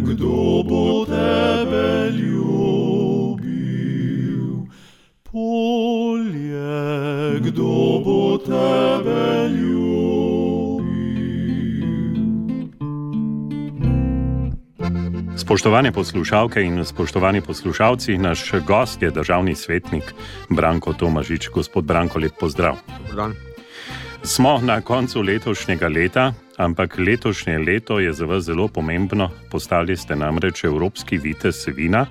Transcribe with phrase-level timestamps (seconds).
[0.00, 3.48] kdo bo tebe ljubil?
[5.22, 9.68] Polje, kdo bo tebe ljubil?
[15.36, 20.14] Spoštovane poslušalke in spoštovani poslušalci, naš gost je državni svetnik
[20.50, 21.48] Branko Tomažič.
[21.48, 22.76] Gospod Branko, lep pozdrav.
[23.16, 23.47] Dan.
[24.22, 29.30] Smo na koncu letošnjega leta, ampak letošnje leto je za vas zelo pomembno.
[29.50, 32.06] Postali ste namreč Evropski vitez vina.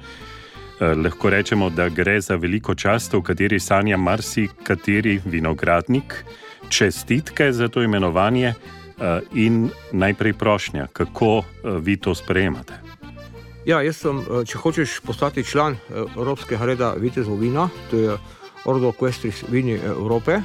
[0.80, 6.24] Eh, lahko rečemo, da gre za veliko čast, v kateri sanja marsikateri vinogradnik.
[6.70, 12.74] Čestitke za to imenovanje eh, in najprej prošnja, kako eh, vi to sprejemate.
[13.66, 18.18] Ja, jaz sem, če hočeš postati član Evropskega reda Vitezov vina, to je
[18.66, 20.40] Ordo Questris Vini Evrope.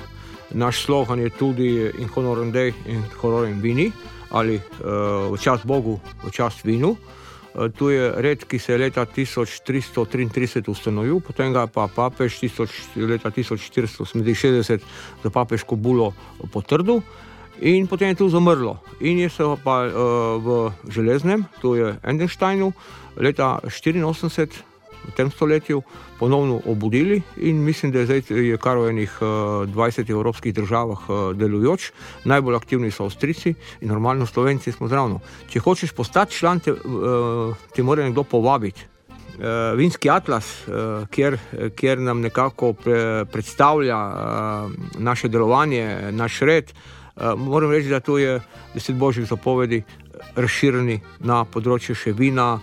[0.55, 3.93] Naš slogan je tudi in honorem dej in honorem vini
[4.33, 6.97] ali uh, v čast Bogu, v čast vinu.
[6.97, 12.97] Uh, tu je red, ki se je leta 1333 ustanovil, potem ga pa papež tisoč,
[12.97, 14.81] leta 1468
[15.23, 16.17] za papežko bulo
[16.49, 17.05] potrdil
[17.61, 18.81] in potem je tu zamrlo.
[19.05, 19.93] In je se pa uh,
[20.41, 22.73] v železnem, tu je Endensteinu,
[23.17, 24.72] leta 84
[25.09, 25.83] v tem stoletju
[26.19, 30.99] ponovno obudili in mislim, da je zdaj je kar v enih 20 eh, evropskih državah
[31.09, 31.91] eh, delujoč.
[32.25, 35.19] Najbolj aktivni so Avstrijci in normalno Slovenci smo zraven.
[35.51, 38.89] Če hočeš postati član, te, eh, te mora nekdo povabiti.
[39.77, 40.47] Vinski atlas,
[41.11, 41.39] kjer,
[41.75, 43.97] kjer nam nekako pre, predstavlja
[44.99, 46.73] naše delovanje, naš red,
[47.37, 48.41] moram reči, da to je
[48.75, 49.83] deset božjih zapovedi,
[50.37, 52.61] razširjeni na področju še vina,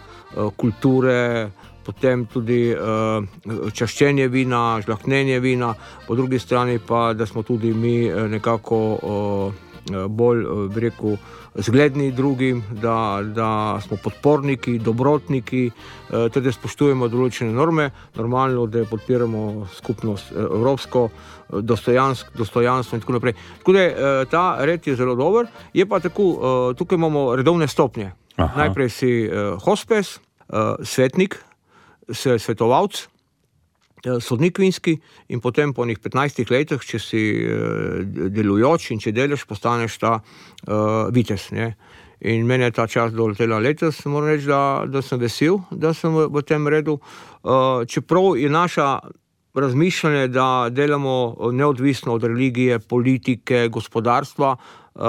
[0.55, 1.49] kulture,
[1.89, 3.25] potem tudi uh,
[3.73, 5.73] čaščenje vina, žlahnenje vina,
[6.05, 11.17] po drugi strani pa, da smo tudi mi eh, nekako uh, bolj, uh, rekel,
[11.57, 15.63] zgledni drugim, da, da smo podporniki, dobrotniki,
[16.07, 21.09] tudi da spoštujemo določene norme, normalno, da podpiramo skupnost evropsko.
[21.49, 23.33] Dostojanstvo in tako naprej.
[23.63, 23.85] Tako da,
[24.29, 26.29] ta red je zelo dober, je pa tako,
[26.77, 28.11] tukaj imamo redovne stopnje.
[28.37, 28.61] Aha.
[28.61, 29.11] Najprej si
[29.65, 30.19] hospes,
[30.85, 31.39] svetnik,
[32.13, 33.07] svetovalec,
[34.05, 34.99] eh, sodnik vinski,
[35.29, 40.19] in potem po nekaj 15 letih, če si eh, delujoč in če delaš, postaneš ta
[40.19, 41.51] uh, vitez.
[41.51, 41.75] Ne?
[42.21, 46.11] In meni je ta čas doletela letos, moram reči, da, da sem vesel, da sem
[46.11, 46.97] v, v tem redu.
[47.43, 48.99] Uh, čeprav je naša
[49.53, 54.55] razmišljanje, da delamo neodvisno od religije, politike, gospodarstva,
[54.95, 55.01] uh,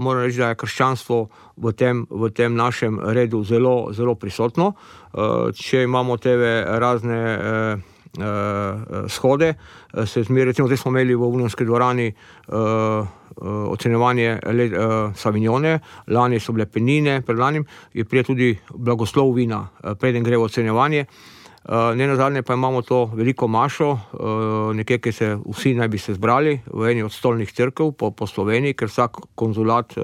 [0.00, 4.72] moram reči, da je krščanstvo v tem, v tem našem redu zelo, zelo prisotno.
[5.12, 6.36] Uh, če imamo te
[6.78, 7.86] razne uh,
[8.18, 9.54] uh, shode,
[10.06, 12.12] se zmeraj, recimo, zdaj smo imeli v Unijski dvorani.
[12.48, 13.06] Uh,
[13.38, 15.76] Ocenjevanje uh, Savinjone,
[16.10, 17.60] lani so bile penine, predlani
[17.94, 19.60] je prijel tudi blagoslov vina,
[20.00, 21.04] preden gre v ocenjevanje.
[21.06, 21.37] Uh, Eh,
[21.68, 25.98] ne na zadnje pa imamo to veliko mašo, eh, nekje, ki se vsi naj bi
[25.98, 30.02] se zbrali v eni od stolnih crkv po, po Sloveniji, ker vsak konzulat eh,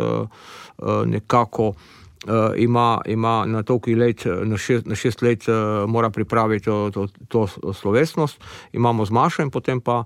[1.06, 1.74] nekako
[2.56, 5.44] ima, ima na toliko let, na šest, na šest let
[5.86, 8.40] mora pripraviti to, to, to slovesnost.
[8.72, 10.04] Imamo z mašo in potem pa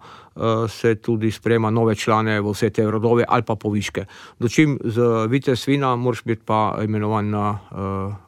[0.68, 4.04] se tudi sprema nove člane v vse te rodove ali pa poviške.
[4.38, 7.58] Dočim z vite svina moraš biti pa imenovan na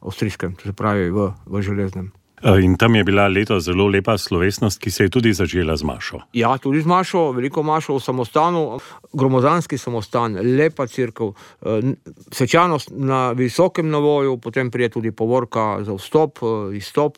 [0.01, 2.20] avstrijskem, to se pravi v, v železnem.
[2.43, 5.83] Eh, in tam je bila leto zelo lepa slovesnost, ki se je tudi začela z
[5.83, 6.19] Mašo.
[6.33, 8.79] Ja, tudi z Mašo, veliko Mašo v samostanu,
[9.13, 11.93] gromozanski samostan, lepa crkva, eh,
[12.31, 17.17] svečanost na visokem navoju, potem prije tudi povorka za vstop, eh, izstop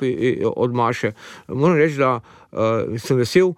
[0.55, 1.11] od Maše.
[1.47, 2.19] Moram reči, da
[2.97, 3.53] sem vesel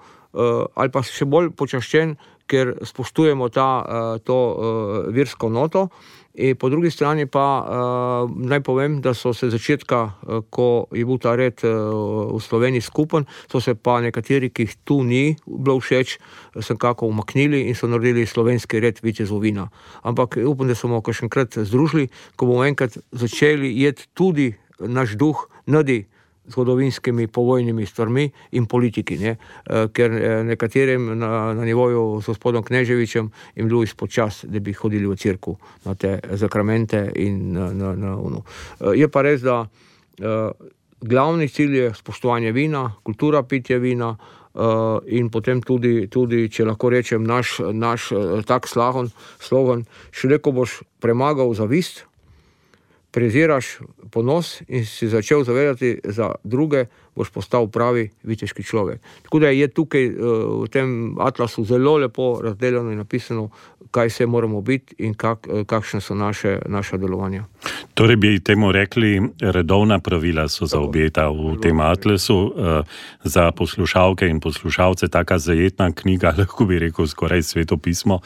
[0.76, 2.16] ali pa še bolj počaščen,
[2.47, 4.38] ker spoštujemo ta, to
[5.12, 5.90] virsko noto.
[6.35, 11.06] In po drugi strani pa uh, naj povem, da so se začetka, uh, ko je
[11.07, 15.38] bil ta red uh, v Sloveniji skupen, so se pa nekateri, ki jih tu ni
[15.47, 16.18] bilo všeč,
[16.59, 19.69] sem kako umaknili in so naredili slovenski red Vitezovina.
[20.03, 25.16] Ampak upam, da smo ga še enkrat združili, ko bomo enkrat začeli jeti tudi naš
[25.16, 25.40] duh,
[25.72, 26.03] nadi
[26.47, 29.18] zgodovinskimi povojnimi stvarmi in politiki.
[29.18, 29.36] Ne?
[29.36, 34.59] Eh, ker eh, nekaterim na, na nivoju s gospodom Kneževičem jim bilo izpod čas, da
[34.59, 38.44] bi hodili v crkvu na te zakramente in na, na, na UNO.
[38.80, 39.66] Eh, je pa res, da
[41.02, 44.16] glavni cilj je spoštovanje vina, kultura pitja vina.
[44.56, 48.06] Uh, in potem tudi, tudi, če lahko rečem, naš, naš
[48.48, 49.82] tak slogan,
[50.16, 52.06] še le ko boš premagal zavist,
[53.16, 53.79] preziraš
[54.12, 56.85] ponos in si začel zavedati za druge,
[57.16, 59.00] boš postal pravi viteški človek.
[59.23, 60.12] Tako da je tukaj eh,
[60.64, 63.50] v tem atlasu zelo lepo razdeljeno in napisano,
[63.91, 67.46] kaj se moramo biti in kak, eh, kakšne so naše, naše delovanja.
[67.94, 72.53] Torej bi temu rekli, redovna pravila so zaobjeta v tem atlasu.
[72.58, 72.82] Eh,
[73.23, 78.20] za poslušalke in poslušalce taka zajetna knjiga, lahko bi rekel skoraj svetopismo.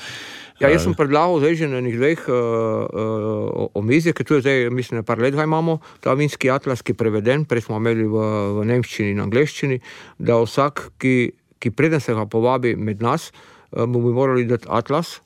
[0.59, 4.43] Ja, jaz sem predlagal zdaj že na nekaj dveh uh, uh, omizjih, ki tu je
[4.43, 8.03] zdaj, mislim, par let ga imamo, ta vinski atlas, ki je preveden, prej smo imeli
[8.03, 8.25] v,
[8.59, 9.79] v nemščini in angleščini,
[10.19, 11.31] da vsak, ki,
[11.63, 15.21] ki preden se ga povabi med nas, uh, mu bi morali dati atlas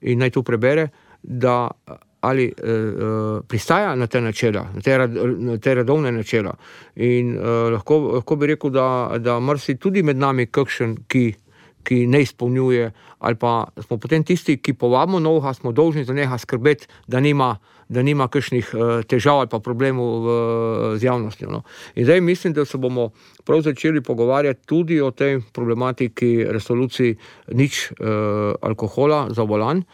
[0.00, 0.88] in naj to prebere,
[1.20, 1.68] da
[2.22, 6.54] ali uh, pristaja na te načela, na te, na te redovne načela.
[6.96, 8.86] In uh, lahko, lahko bi rekel, da,
[9.18, 11.26] da mrsi tudi med nami kakšen, ki
[11.84, 16.38] ki ne izpolnjuje, ali pa smo potem tisti, ki povabimo novega, smo dolžni za njega
[16.38, 17.56] skrbeti, da nima,
[17.88, 20.36] da nima kakšnih uh, težav ali pa problemov v,
[20.98, 21.50] z javnostjo.
[21.50, 21.62] No.
[21.94, 23.10] In zdaj mislim, da se bomo
[23.44, 27.16] prav začeli pogovarjati tudi o tej problematiki resoluciji
[27.52, 29.84] nič uh, alkohola za volan.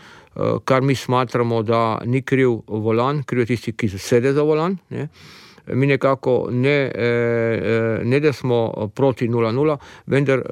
[0.65, 4.77] Kar mi smatramo, da ni kriv volan, kriv je tisti, ki sede za volan.
[4.95, 5.09] Ne
[5.73, 9.77] mi nekako ne, eh, eh, ne da smo proti 0-0,
[10.07, 10.45] vendar eh,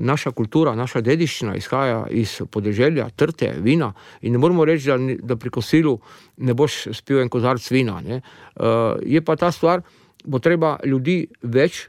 [0.00, 3.92] naša kultura, naša dediščina izhaja iz podeželja, trte, vina.
[4.20, 5.98] In ne moramo reči, da, da pri kosilu
[6.36, 8.00] ne boš spil en kozarc vina.
[8.00, 8.20] Ne.
[9.06, 9.82] Je pa ta stvar,
[10.24, 11.86] bo treba ljudi več.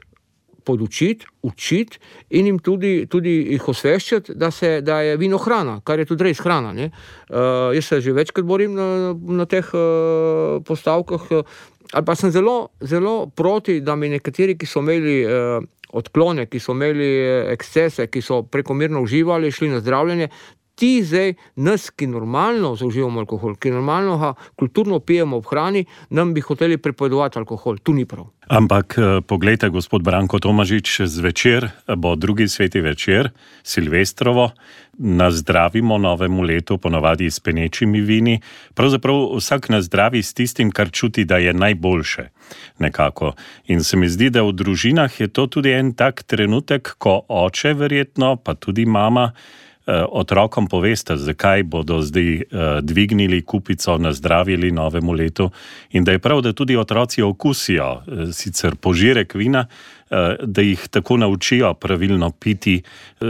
[0.60, 1.98] Podučiti, učiti
[2.36, 6.28] in jim tudi, tudi jih osveščati, da, se, da je vino hrana, kar je tudi
[6.28, 6.74] res hrana.
[6.76, 11.26] Uh, jaz se že večkrat borim na, na teh uh, postavkah,
[11.92, 15.60] ali pa sem zelo, zelo proti, da mi nekateri, ki so imeli eh,
[15.92, 20.28] odklone, ki so imeli eh, ekscese, ki so prekomerno uživali, šli na zdravljenje.
[20.80, 25.84] Ti zdaj, nas, ki normalno zauživamo alkohol, ki normalno ga kulturno pijemo v hrani,
[26.16, 27.82] nam bi hoteli prepovedovati alkohol.
[27.84, 28.30] Tu ni prav.
[28.48, 33.30] Ampak eh, pogledajte, gospod Branko Tomažič, zvečer bo drugi sveti večer,
[33.62, 34.50] Silvestrovo
[34.98, 38.40] nazdravimo novemu letu, ponavadi s penečimi vini.
[38.74, 42.28] Pravzaprav vsak nazdravi s tistim, kar čuti, da je najboljše.
[42.78, 43.32] Nekako.
[43.66, 47.74] In se mi zdi, da v družinah je to tudi en tak trenutek, ko oče,
[47.74, 49.32] verjetno, pa tudi mama.
[49.86, 52.42] Eh, otrokom poveste, zakaj bodo zdaj uh,
[52.84, 55.50] dvignili kupico, nazdravili novemu letu,
[55.90, 59.66] in da je prav, da tudi otroci okusijo uh, sicer požirek vina,
[60.42, 62.82] da jih tako naučijo pravilno piti,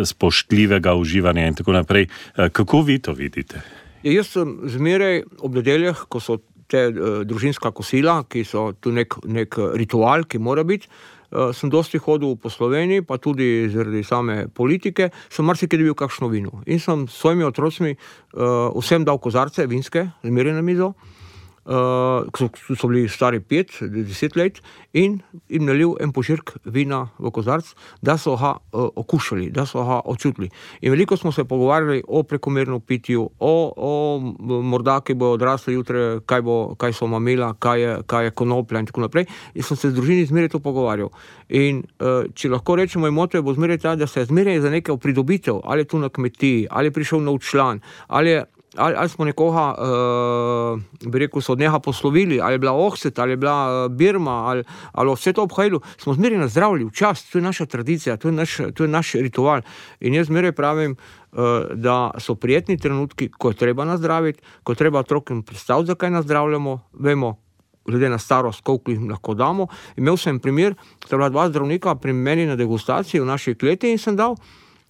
[0.04, 2.06] spoštljivega uživanja in tako naprej.
[2.52, 3.60] Kako vi to vidite?
[4.02, 6.86] Ja, jaz sem zmeraj ob nedeljah, ko so te
[7.28, 10.88] družinska kosila, ki so tu nek, nek ritual, ki mora biti.
[11.30, 16.26] Uh, sem dosti hodil po Sloveniji, pa tudi zaradi same politike, sem marsikaj dobil kakšno
[16.28, 16.62] vino.
[16.66, 20.94] In sem s svojimi otroci uh, vsem dal kozarce, vinske, zmeraj na mizo.
[21.66, 24.60] Uh, uh, so, so bili stari pet, deset let,
[24.92, 27.68] in jim nalil en požirk vina v kozarc,
[28.02, 30.50] da so ga uh, okušali, da so ga občutili.
[30.80, 33.92] In veliko smo se pogovarjali o prekomernem pitju, o, o
[34.62, 36.42] morda, ki bo odrasli jutri, kaj,
[36.78, 39.26] kaj so mamila, kaj je, kaj je konoplja in tako naprej.
[39.54, 41.12] In sem se z družini zmeraj to pogovarjal.
[41.48, 44.70] In uh, če lahko rečemo, moj moto je bo zmeraj ta, da se zmeraj za
[44.70, 48.44] nekaj pridobitev, ali tu na kmetiji, ali prišel nov član, ali je
[48.76, 53.32] ali, ali smo nekoga, uh, bi rekel, od njega poslovili, ali je bila Ohset, ali
[53.32, 57.38] je bila uh, Birma, ali, ali vse to obhajalo, smo zmeraj nazdravili v čas, to
[57.38, 59.60] je naša tradicija, to je naš, to je naš ritual.
[60.00, 60.96] In jaz zmeraj pravim,
[61.32, 61.38] uh,
[61.74, 66.80] da so prijetni trenutki, ko je treba nazdraviti, ko je treba otrokom predstaviti, zakaj nazdravljamo,
[66.92, 67.36] vemo.
[67.86, 69.66] Glede na starost, koliko jih lahko damo.
[69.96, 73.90] Imel sem primer, da je bila dva zdravnika pri meni na degustaciji v naši kleti
[73.90, 74.36] in sem dal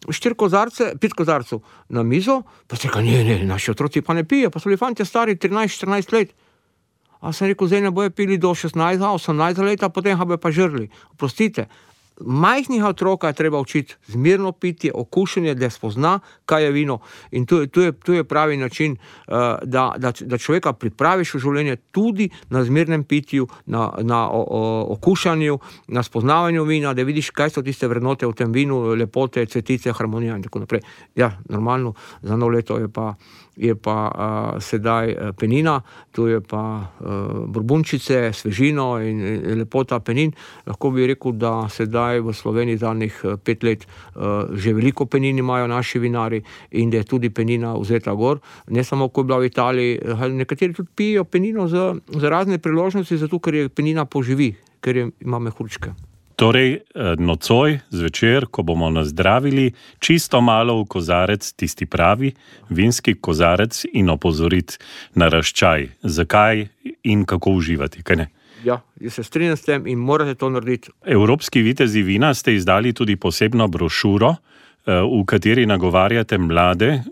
[0.09, 4.25] štiri kozarce, pet kozarcev na mizo, pa se reče, ne, ne, naši otroci pa ne
[4.25, 6.33] pijejo, pa so bili fanti stari 13-14 let.
[7.21, 10.89] A sem rekel, zdaj ne bojo pili do 16-18 let, potem pa bojo pa žrli.
[11.17, 11.69] Prostite,
[12.21, 16.99] majhnih otrok je treba učiti zmirno piti, okušanje, da spozna, kaj je vino.
[17.31, 21.39] In tu, tu, je, tu je pravi način, uh, da, da, da človeka pripraviš v
[21.39, 25.59] življenje tudi na zmirnem pitju, na, na o, o, okušanju,
[25.89, 30.37] na spoznavanju vina, da vidiš, kaj so tiste vrednote v tem vinu, lepote, cvetice, harmonija
[30.37, 30.83] in tako naprej.
[31.17, 33.15] Ja, normalno, za novo leto je pa
[33.61, 35.81] je pa uh, sedaj penina,
[36.17, 40.33] tu je pa uh, brbunčice, svežino in, in lepota penin.
[40.67, 45.69] Lahko bi rekel, da sedaj v Sloveniji zadnjih pet let uh, že veliko penin imajo
[45.69, 48.41] naši vinari in da je tudi penina vzeta gor.
[48.69, 49.99] Ne samo, ko je bila v Italiji,
[50.41, 55.11] nekateri tudi pijo penino za, za razne priložnosti, zato ker je penina poživi, ker je,
[55.21, 56.10] ima mehurčke.
[56.41, 56.81] Torej, eh,
[57.19, 62.33] nocoj, zvečer, ko bomo nazdravili, čisto malo v kozarec, tisti pravi,
[62.73, 64.81] vinski kozarec in opozoriti
[65.21, 66.65] na raščaj, zakaj
[67.05, 68.01] in kako uživati.
[68.65, 70.89] Ja, jaz se strinjam s tem in morate to narediti.
[71.05, 74.35] Evropski vitezi vina ste izdali tudi posebno brošuro.
[74.87, 77.03] Eh, v kateri nagovarjate mlade, eh,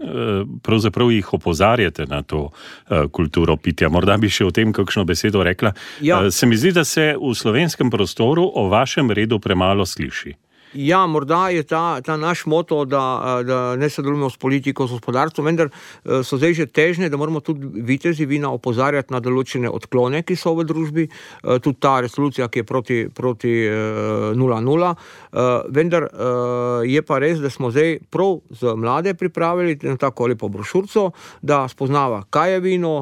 [0.63, 2.51] pravzaprav jih opozarjate na to
[2.91, 3.89] eh, kulturo pitja.
[3.89, 5.75] Morda bi še o tem kakšno besedo rekla.
[6.01, 6.31] Ja.
[6.31, 10.33] Se mi zdi, da se v slovenskem prostoru o vašem redu premalo sliši.
[10.75, 15.47] Ja, morda je ta, ta naš moto, da, da ne sodelujemo s politiko, s gospodarstvom,
[15.47, 20.23] vendar eh, so zdaj že težne, da moramo tudi vitezi vina opozarjati na določene odklone,
[20.23, 22.67] ki so v družbi, eh, tudi ta resolucija, ki je
[23.15, 23.55] proti
[24.37, 24.93] 0-0.
[24.93, 25.39] Eh,
[25.73, 26.09] vendar
[26.85, 32.23] je pa res, da smo zdaj prav za mlade pripravili tako lepo brošurco, da spoznava,
[32.31, 32.95] kaj je vino,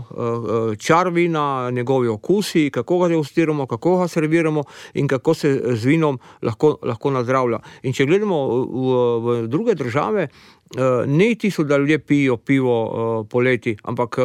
[0.78, 6.18] čar vina, njegovi okusi, kako ga degustiramo, kako ga serviramo in kako se z vinom
[6.42, 7.82] lahko, lahko nazdravlja uporablja.
[7.82, 12.76] In če gledamo v, v druge države, eh, ne ti so, da ljudje pijo pivo
[13.22, 14.22] eh, poleti, ampak eh,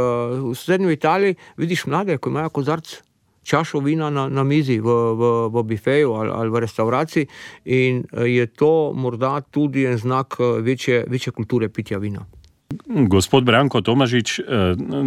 [0.51, 3.01] v srednji Italiji vidiš mlade, ki imajo kozarc.
[3.43, 4.85] Čašo vina na, na mizi, v,
[5.17, 7.27] v, v bifeju ali, ali v restavraciji,
[7.65, 12.21] in je to morda tudi en znak večje, večje kulture pitja vina.
[12.87, 14.43] Gospod Branko Tomažič, eh,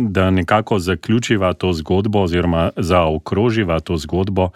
[0.09, 4.50] da nekako zaključiva to zgodbo, oziroma zaokroživa to zgodbo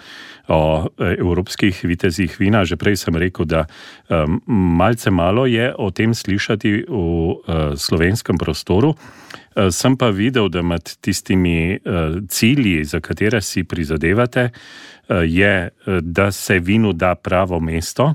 [0.49, 2.65] o eh, evropskih vitezih vina.
[2.65, 8.95] Že prej sem rekel, da eh, malce malo je o tem slišati v slovenskem prostoru.
[9.71, 11.79] Sem pa videl, da med tistimi
[12.29, 14.51] cilji, za katere si prizadevate,
[15.09, 18.15] je, da se vinu da pravo mesto.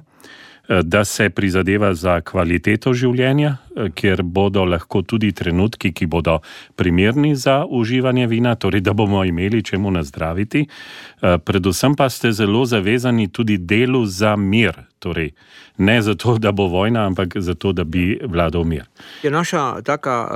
[0.68, 6.38] Eh, da se prizadeva za kvaliteto življenja, eh, kjer bodo lahko tudi trenutki, ki bodo
[6.76, 10.62] primerni za uživanje vina, torej da bomo imeli čemu nazdraviti.
[10.64, 14.74] Eh, predvsem pa ste zelo zavezani tudi delu za mir.
[15.00, 15.34] Torej,
[15.78, 18.86] ne zato, da bo vojna, ampak zato, da bi vladal mir.
[19.24, 20.28] Je naša taka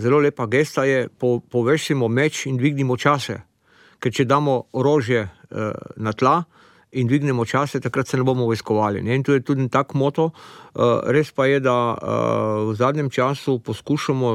[0.00, 3.38] zelo lepa gesta, da po, povešimo meč in dvignimo čase.
[4.00, 5.28] Ker če damo orožje
[5.96, 6.42] na tla,
[6.94, 9.02] in dvignemo čase, takrat se ne bomo vojskovali.
[9.02, 9.14] Ne?
[9.14, 10.30] In to je tudi tak moto.
[10.74, 14.30] Uh, res pa je, da uh, v zadnjem času poskušamo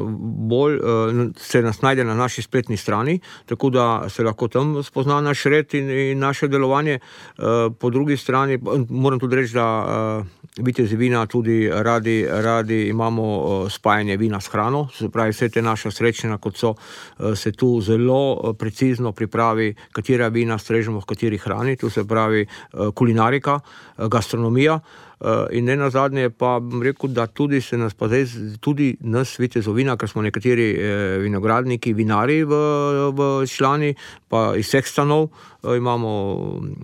[0.47, 5.21] bolj, uh, se nas najde na naši spletni strani, tako da se lahko tam spozna
[5.21, 6.99] naš red in, in naše delovanje.
[7.79, 8.57] Po drugi strani
[8.89, 14.87] moram tudi reči, da uh, vitezi vina tudi radi, radi imamo spajanje vina s hrano,
[14.93, 16.73] se pravi, vse te naše srečne, kot so,
[17.35, 22.47] se tu zelo precizno pripravi, katera vina strežemo v kateri hrani, tu se pravi
[22.95, 23.59] kulinarika,
[24.07, 24.79] gastronomija.
[25.19, 28.23] Uh, in ne na zadnje, pa bom rekel, da tudi se nas pa zdaj,
[28.63, 32.59] tudi nas, vidite, zovina, ker smo nekateri eh, vinogradniki, vinari v,
[33.11, 33.89] v člani,
[34.31, 36.13] pa iz vseh stanov eh, imamo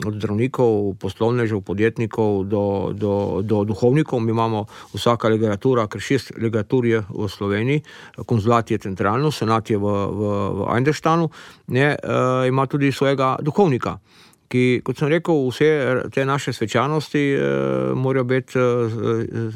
[0.04, 4.20] od zdravnikov, poslovnežev, podjetnikov do, do, do duhovnikov.
[4.20, 7.86] Mi imamo vsaka legatura, ker šest legatur je v Sloveniji,
[8.28, 11.32] konzulat je centralno, senat je v, v, v Einderstanu,
[11.72, 13.96] ne, eh, ima tudi svojega duhovnika
[14.56, 15.70] ki, kot sem rekel, vse
[16.14, 17.42] te naše svečanosti eh,
[17.96, 18.96] morajo biti eh,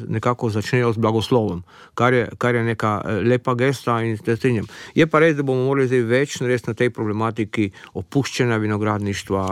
[0.08, 1.62] nekako začnejo z blagoslovom,
[1.94, 4.68] kar je, kar je neka eh, lepa gesta in te strinjam.
[4.94, 9.44] Je pa res, da bomo morali zdaj več narediti na tej problematiki opuščanja vinogradništva,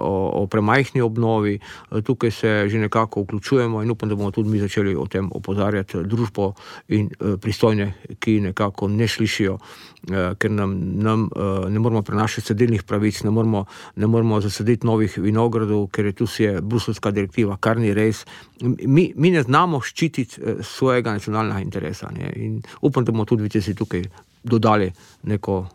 [0.00, 1.58] o, o premajhni obnovi.
[2.04, 6.04] Tukaj se že nekako vključujemo in upam, da bomo tudi mi začeli o tem opozarjati
[6.04, 6.52] družbo
[6.88, 12.46] in eh, pristojne, ki nekako ne slišijo, eh, ker nam, nam eh, ne moramo prenašati
[12.46, 13.64] sedeljnih pravic, ne moramo,
[13.96, 18.24] ne moramo zasedati saditi novih vinogradov, ker je tu vse bruselska direktiva, kar ni res.
[18.62, 22.10] Mi, mi ne znamo ščititi eh, svojega nacionalnega interesa.
[22.14, 22.30] Ne?
[22.36, 24.04] In upam, da bomo tudi vi tukaj
[24.44, 25.66] dodali neko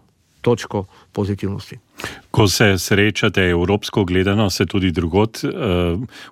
[0.41, 1.77] točko pozitivnosti.
[2.35, 5.51] Ko se srečate, evropsko gledano, se tudi drugot uh,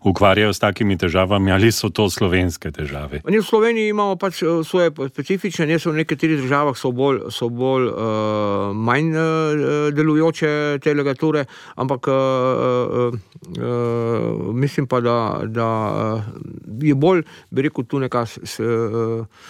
[0.03, 3.21] ukvarjajo s takimi težavami, ali so to slovenske težave?
[3.23, 7.21] Mi v Sloveniji imamo pač eh, svoje specifične, ne so v nekaterih državah so bolj,
[7.31, 11.45] so bolj uh, manj uh, delujoče te legature,
[11.79, 13.15] ampak uh, uh,
[13.63, 15.17] uh, mislim pa, da,
[15.47, 15.69] da
[16.83, 18.25] je bolj, bi rekel, tu neka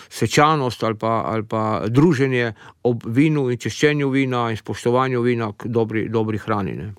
[0.09, 2.53] sečanost ali pa, ali pa druženje
[2.83, 6.73] ob vinu in češčenju vina in spoštovanju vina k dobri, dobri hrani.
[6.73, 6.93] Ne.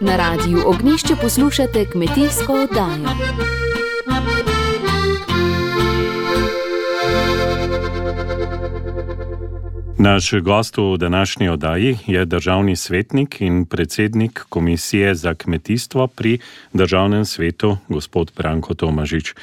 [0.00, 3.08] Na radiju Ognišče poslušate kmetijsko oddajo.
[9.98, 16.38] Naš gost v današnji oddaji je državni svetnik in predsednik Komisije za kmetijstvo pri
[16.72, 19.34] državnem svetu, gospod Branko Tomažič.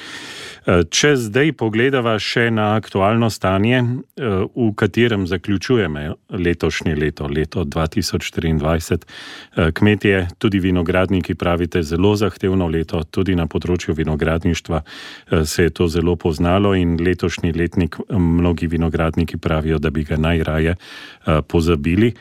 [0.61, 7.63] Eh, če zdaj pogledava še na aktualno stanje, eh, v katerem zaključujemo letošnje leto, leto
[7.65, 9.01] 2024,
[9.57, 14.81] eh, kmetje, tudi vinogradniki pravite, zelo zahtevno leto, tudi na področju vinogradništva
[15.45, 20.75] se je to zelo poznalo in letošnji letnik mnogi vinogradniki pravijo, da bi ga najraje
[21.47, 22.13] pozabili.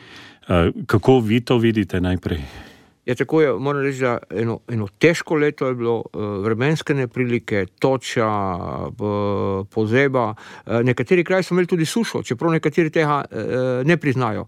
[0.85, 2.70] Kako vi to vidite najprej?
[3.05, 7.65] Ja, tako je, moram reči, da eno, eno težko leto je bilo, eh, vremenske neprilike,
[7.79, 8.29] toča,
[9.73, 10.35] pozeba.
[10.65, 14.45] Eh, nekateri kraji so imeli tudi sušo, čeprav nekateri tega eh, ne priznajo.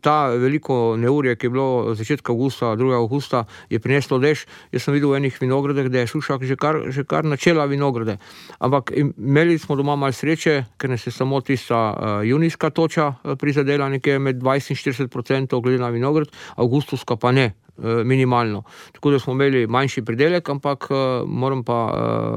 [0.00, 2.94] Ta veliko neurje, ki je bilo začetka avgusta, 2.
[2.94, 4.46] avgusta, je prineslo dež.
[4.72, 8.18] Jaz sem videl v enih vinogradih, da je suša že kar, že kar načela vinograde.
[8.58, 14.18] Ampak imeli smo doma malo sreče, ker nas je samo tista junijska toča prizadela nekje
[14.18, 17.51] med 20 in 40 odstotkov glede na vinograd, avgustuska pa ne.
[17.78, 18.62] Eh, minimalno.
[18.92, 21.78] Tako da smo imeli manjši pridelek, ampak uh, moram pa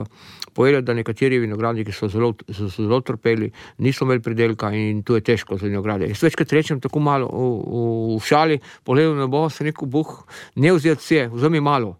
[0.01, 0.07] uh,
[0.53, 5.21] povedati, da nekateri vinogradniki so zelo, so zelo trpeli, niso imeli pridelka in tu je
[5.21, 6.07] težko za vinograde.
[6.07, 10.15] Jaz večkrat rečem tako malo v, v, v šali, pogledaj na bo, se neko boh
[10.55, 11.97] ne vzeti vse, vzemi malo.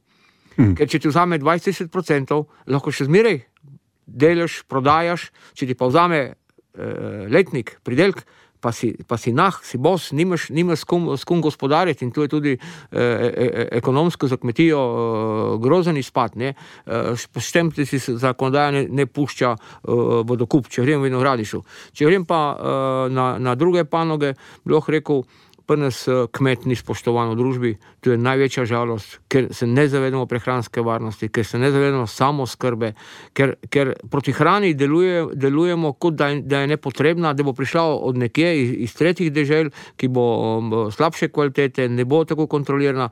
[0.55, 0.72] Hmm.
[0.79, 2.39] Ker če ti vzame 20-30%,
[2.72, 3.41] lahko še zmeraj
[4.07, 5.27] delaš, prodajaš,
[5.60, 8.24] če ti pa vzame uh, letnik, pridelek
[8.65, 12.10] pa si, pa si nah, si bos, nimaš, nimaš s, kom, s kom gospodariti in
[12.12, 16.34] tu je tudi eh, e, e, ekonomsko za kmetijo eh, grozen izpad.
[17.38, 19.91] S tem ti si zakonodaja ne, ne pušča eh,
[20.25, 21.62] vodokup, če grem v vinogradišu.
[21.93, 24.34] Če grem pa eh, na, na druge panoge,
[24.65, 25.22] bi lahko rekel,
[26.07, 30.81] eh, kmet ni spoštovan v družbi, to je največja žalost, ker se ne zavedamo prehranske
[30.81, 32.93] varnosti, ker se ne zavedamo samo skrbe,
[33.34, 38.17] ker, ker proti hrani deluje, delujemo, kot da, da je nepotrebna, da bo prišla od
[38.17, 40.25] nekje iz, iz tretjih dežel, ki bo
[40.57, 43.10] um, slabše kvalitete, ne bo tako kontrolirana.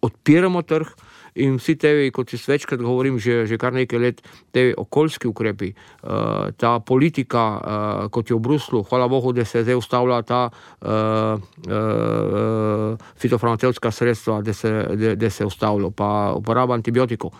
[0.00, 0.94] Odpiramo trg,
[1.34, 4.22] in vsi te, kot si večkrat govorim, že, že kar nekaj let,
[4.52, 9.62] te okoljski ukrepi, uh, ta politika, uh, kot je v Bruslu, hvala Bogu, da se
[9.62, 16.74] zdaj ustavlja ta uh, uh, fitofarmacevtska sredstva, da se, da, da se ustavlja, pa uporaba
[16.74, 17.30] antibiotikov.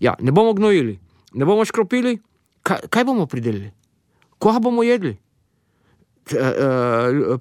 [0.00, 0.98] Ja, ne bomo gnojili,
[1.34, 2.18] ne bomo škropili,
[2.62, 3.72] kaj, kaj bomo pridelili,
[4.38, 5.16] koga bomo jedli.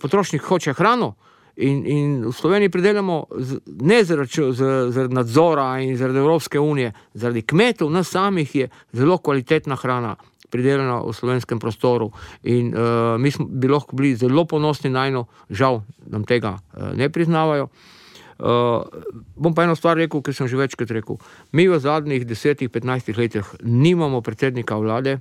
[0.01, 1.13] Potrošnik hoče hrano,
[1.55, 4.49] In, in v Sloveniji pridelamo z, ne zaradi,
[4.89, 10.15] zaradi nadzora in zaradi Evropske unije, zaradi kmetov, nas samih je zelo kvalitetna hrana
[10.53, 12.13] pridelana v slovenskem prostoru.
[12.45, 16.93] In uh, mi smo bi lahko bili zelo ponosni na eno, žal nam tega uh,
[16.93, 17.69] ne priznavajo.
[18.37, 18.85] Uh,
[19.37, 21.17] bom pa eno stvar rekel, ki sem že večkrat rekel.
[21.53, 25.19] Mi v zadnjih 10-15 letih nimamo predsednika vlade,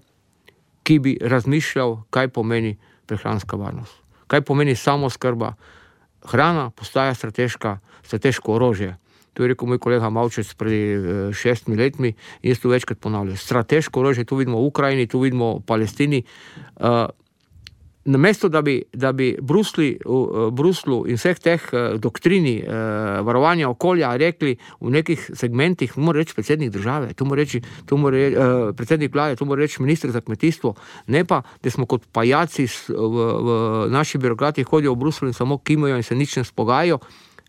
[0.82, 3.94] ki bi razmišljal, kaj pomeni prehranska varnost,
[4.28, 5.54] kaj pomeni samo skrba
[6.24, 8.96] hrana postaja strateška, strateško orožje.
[9.32, 13.36] To je rekel moj kolega Mavčec pred eh, šestimi letmi in jaz to večkrat ponavljam.
[13.36, 16.22] Strateško orožje, tu vidimo v Ukrajini, tu vidimo v Palestini.
[16.76, 17.08] Uh,
[18.04, 19.98] namesto da bi, da bi Brusli,
[20.52, 22.68] Bruslu in vseh teh eh, doktrini eh,
[23.22, 28.16] varovanja okolja rekli v nekih segmentih, mora reči predsednik države, tu mora reči, tu mora
[28.16, 30.74] reči eh, predsednik vlade, tu mora reči ministr za kmetijstvo,
[31.06, 33.50] ne pa, da smo kot pajaci v, v
[33.90, 36.98] naši birokrati hodijo v Bruslu in samo kimajo in se nič ne spogajajo.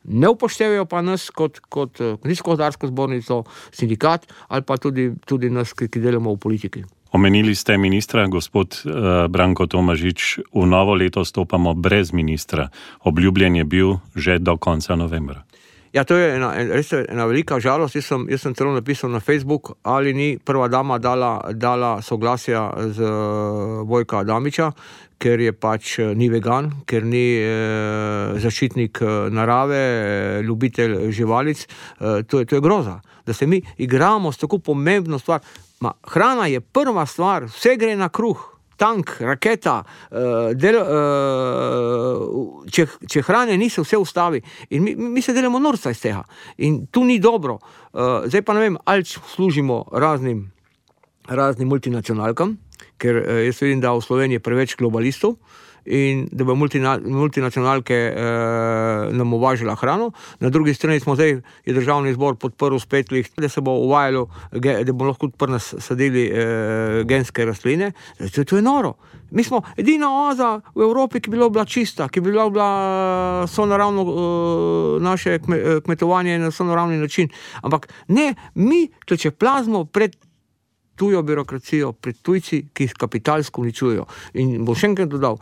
[0.04, 5.88] Ne upoštevajo pa nas kot, kot kmetijsko-gospodarsko zbornico, sindikat ali pa tudi, tudi nas, ki,
[5.88, 6.84] ki delamo v politiki.
[7.14, 12.70] Omenili ste ministra, gospod uh, Branko Tomažič, v novo leto stopamo brez ministra.
[13.06, 15.46] Obljubljen je bil že do konca novembra.
[15.94, 17.94] Ja, to je ena, res ena velika žalost.
[17.94, 22.64] Jaz sem, jaz sem celo napisal na Facebook, ali ni prva dama dala, dala soglasja
[22.98, 23.10] z
[23.86, 24.72] Vojka Damiča,
[25.22, 27.54] ker je pač eh, ni vegan, ker ni e,
[28.42, 31.62] zaščitnik narave, ljubitelj živalic.
[31.62, 35.46] E, to, je, to je groza, da se mi igramo s tako pomembno stvar.
[35.84, 38.50] Ma, hrana je prva stvar, vse gre na kruh.
[38.80, 44.42] Tank, raketa, uh, del, uh, če, če hrane niso, vse ustavi.
[44.74, 46.24] In mi, mi se delamo norca iz tega.
[46.66, 47.60] In tu ni dobro.
[47.94, 50.42] Uh, zdaj pa ne vem, ali služimo raznim,
[51.30, 52.58] raznim multinacionalkam,
[52.98, 55.38] ker uh, jaz vidim, da v Sloveniji je preveč globalistov.
[55.38, 60.12] Uh, in da bo multina, multinacionalke eh, nam uvažala hrano.
[60.40, 64.94] Na drugi strani smo zdaj, je državni zbor podprl spet, da se bo uvajalo, da
[64.94, 67.92] bomo lahko pri nas sadili eh, genske rastline.
[68.36, 68.94] To, to je noro.
[69.32, 74.02] Mi smo edina oaza v Evropi, ki bi bila čista, ki bi bila, bila sonaravno
[74.04, 75.40] uh, naše
[75.86, 77.30] kmetovanje na sonaravni način.
[77.62, 80.16] Ampak ne, mi, če plazmo pred
[80.96, 84.06] tujo birokracijo, pred tujci, ki jih kapitalsko uničujejo.
[84.40, 85.40] In bo še enkrat dodal,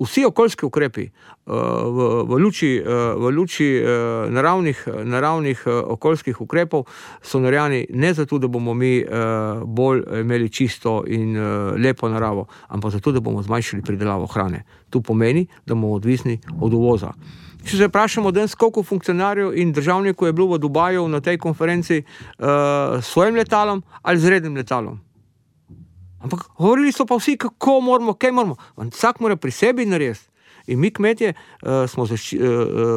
[0.00, 1.08] vsi okoljski ukrepi
[1.46, 3.68] v, v luči, v luči
[4.30, 6.86] naravnih, naravnih okoljskih ukrepov
[7.22, 8.96] so narejeni ne zato, da bomo mi
[9.64, 11.36] bolj imeli čisto in
[11.78, 14.64] lepo naravo, ampak zato, da bomo zmanjšali pridelavo hrane.
[14.90, 17.12] To pomeni, da bomo odvisni od uvoza.
[17.64, 22.02] Če se vprašamo, danes, koliko funkcionarjev in državnikov je bilo v Dubaju na tej konferenci
[22.04, 22.46] uh,
[23.00, 25.00] s svojim letalom ali z rednim letalom.
[26.24, 28.56] Ampak govorili so pa vsi, kako moramo, kaj moramo.
[28.76, 30.33] Vsak mora pri sebi narediti.
[30.66, 32.44] In mi, kmetje, uh, smo zašči, uh,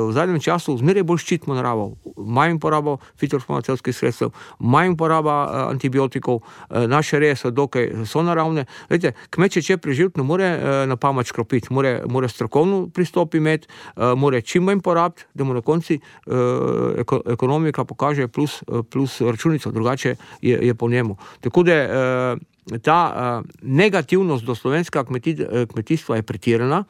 [0.07, 1.89] v zadnjem času zmeraj bolj ščitimo naravo.
[2.15, 8.63] Manj porabo fitofarmacevskih sredstev, manj poraba uh, antibiotikov, uh, naše reje so dokaj so naravne.
[8.89, 14.13] Vete, kmetje, če preživeti, ne more uh, na pamet škropiti, more, more strokovno pristopiti, uh,
[14.15, 19.19] more čim manj porabiti, da mu na koncu uh, eko, ekonomika pokaže plus, uh, plus
[19.21, 21.17] računico, drugače je, je po njemu.
[21.43, 25.35] Tako da uh, ta uh, negativnost do slovenskega kmeti,
[25.73, 26.83] kmetijstva je pretirana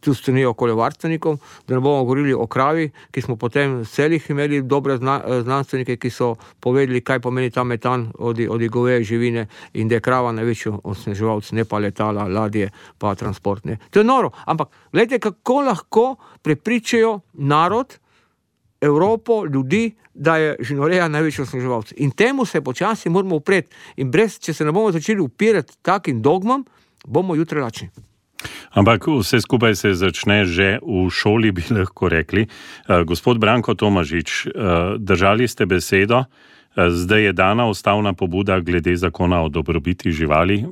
[0.00, 4.96] tu strani okoljevarstvenikov, da ne bomo govorili o kravi, ki smo potem celih imeli dobre
[4.96, 9.98] zna, znanstvenike, ki so povedali, kaj pomeni ta metan od, od goveje živine in da
[9.98, 13.78] je krava največji osneževalc, ne pa letala, ladje, pa transportne.
[13.90, 17.98] To je noro, ampak gledajte, kako lahko prepričajo narod,
[18.80, 21.92] Evropo, ljudi, da je žinoreja največji osneževalc.
[21.96, 23.76] In temu se počasi moramo upreti.
[23.96, 26.64] In brez, če se ne bomo začeli upirati takim dogmam,
[27.04, 27.90] bomo jutri lačni.
[28.72, 32.46] Ampak vse skupaj se začne že v šoli, bi lahko rekli.
[32.46, 36.24] Uh, gospod Branko Tomažič, uh, držali ste besedo,
[36.76, 40.64] zdaj je dana ustavna pobuda glede zakona o dobrobiti živali.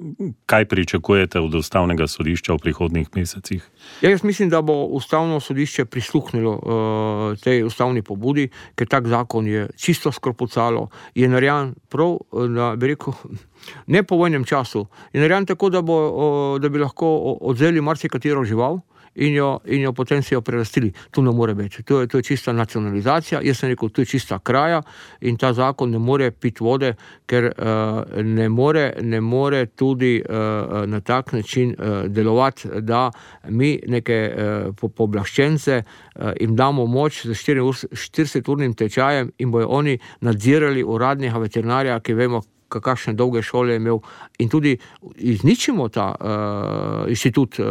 [0.46, 3.70] Kaj pričakujete od ustavnega sodišča v prihodnih mesecih?
[4.02, 9.46] Ja, jaz mislim, da bo ustavno sodišče prisluhnilo uh, tej ustavni pobudi, ker tak zakon
[9.46, 13.12] je čisto skropucalo, je narejen prav na, bi rekel,
[13.94, 14.86] ne po vojnem času.
[15.12, 18.80] In narejen tako, da, bo, da bi lahko odzeli marsikatero žival.
[19.14, 20.92] In jo, in jo potem si jo prerastili.
[21.10, 21.82] Tu ne more biti.
[21.82, 23.40] To je, to je čista nacionalizacija.
[23.42, 24.82] Jaz sem rekel, to je čista kraja
[25.20, 26.94] in ta zakon ne more piti vode,
[27.26, 33.10] ker uh, ne, more, ne more tudi uh, na tak način uh, delovati, da
[33.48, 40.84] mi neke uh, poblaščence uh, jim damo moč z 40-urnim tečajem in bojo oni nadzirali
[40.84, 44.00] uradnega veterinarja, ki vemo, kakšne dolge šole je imel,
[44.38, 44.76] in tudi
[45.16, 47.66] izničimo ta uh, inštitut uh,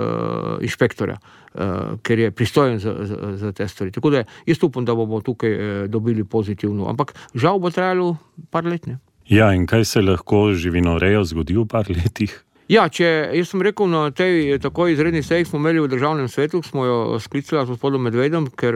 [0.61, 3.91] inšpektorja, uh, ker je pristojen za, za, za te stvari.
[3.91, 8.15] Tako da jaz upam, da bomo tukaj uh, dobili pozitivno, ampak žal bo trajalo
[8.49, 8.87] par let.
[8.87, 8.99] Ne?
[9.27, 12.46] Ja, in kaj se lahko živinorejo zgodi v par letih?
[12.67, 16.59] Ja, če jaz sem rekel na tej tako izredni seji, smo imeli v državnem svetu,
[16.65, 18.75] smo jo sklicali s gospodom Medvedom, ker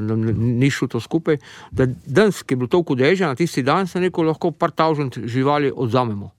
[0.00, 0.24] nam
[0.56, 1.36] ni šlo to skupaj.
[1.70, 5.20] Da danes, ki je bil toliko dežja, na tisti dan se neko lahko par tavžent
[5.28, 6.32] živali odzamemo.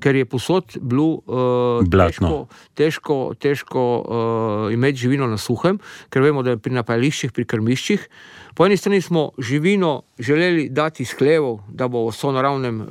[0.00, 6.42] Ker je posod bilo uh, težko, težko, težko uh, imeti živino na suhem, ker vemo,
[6.42, 8.06] da je pri napajališčih, pri krmiščih.
[8.56, 12.88] Po eni strani smo živino želeli dati iz hlevov, da bo v sonaravnem uh,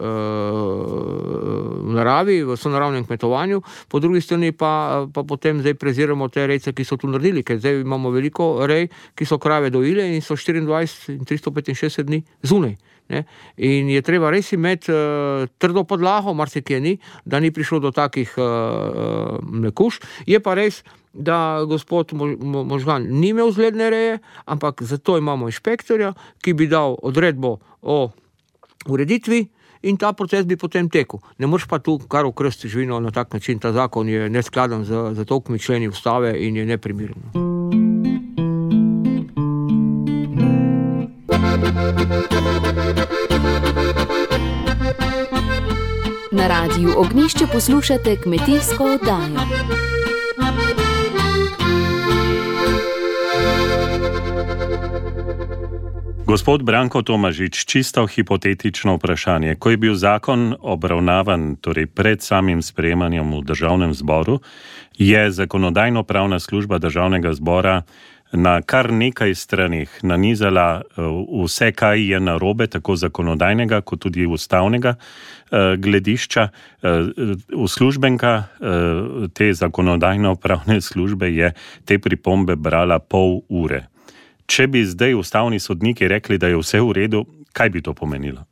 [1.94, 6.86] naravi, v sonaravnem kmetovanju, po drugi strani pa, pa potem zdaj preziramo te rejce, ki
[6.86, 11.12] so tu naredili, ker zdaj imamo veliko rej, ki so krave dojile in so 24
[11.18, 12.78] in 365 dni zunaj.
[13.10, 13.24] Ne?
[13.58, 16.36] In je treba res imeti uh, trdo podlago,
[16.80, 20.00] ni, da ni prišlo do takih uh, mlekuš.
[20.26, 26.54] Je pa res, da gospod Možgan ni imel zgledne reje, ampak zato imamo inšpektorja, ki
[26.54, 28.12] bi dal odredbo o
[28.86, 29.48] ureditvi.
[29.82, 31.22] In ta proces bi potem tekel.
[31.40, 33.60] Ne moreš pa tu kar ukrsti živino na tak način.
[33.60, 37.49] Ta zakon je neskladen z, z tolikimi členi ustave in je neprimeren.
[46.32, 49.40] Na radiju Ognišče poslušate kmetijsko oddajo.
[56.30, 59.56] Gospod Branko Tomažič, čisto hipotetično vprašanje.
[59.56, 64.40] Ko je bil zakon obravnavan torej pred samim sprejemanjem v državnem zboru,
[64.94, 67.82] je zakonodajno-pravna služba državnega zbora
[68.32, 71.02] na kar nekaj stranih nanizala eh,
[71.44, 76.48] vse, kaj je narobe, tako zakonodajnega, kot tudi ustavnega eh, gledišča.
[76.82, 76.90] Eh,
[77.56, 78.44] uslužbenka
[79.34, 81.54] te zakonodajno-pravne službe je
[81.86, 83.88] te pripombe brala pol ure.
[84.46, 88.46] Če bi zdaj ustavni sodniki rekli, da je vse v redu, kaj bi to pomenilo?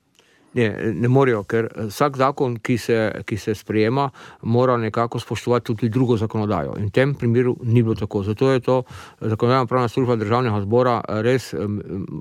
[0.57, 2.97] Ne, ne morejo, ker vsak zakon, ki se,
[3.29, 4.07] ki se sprejema,
[4.41, 6.73] mora nekako spoštovati tudi drugo zakonodajo.
[6.81, 8.23] In v tem primeru ni bilo tako.
[8.25, 8.79] Zato je to
[9.21, 11.51] zakonodajna pravna služba državnega zbora res,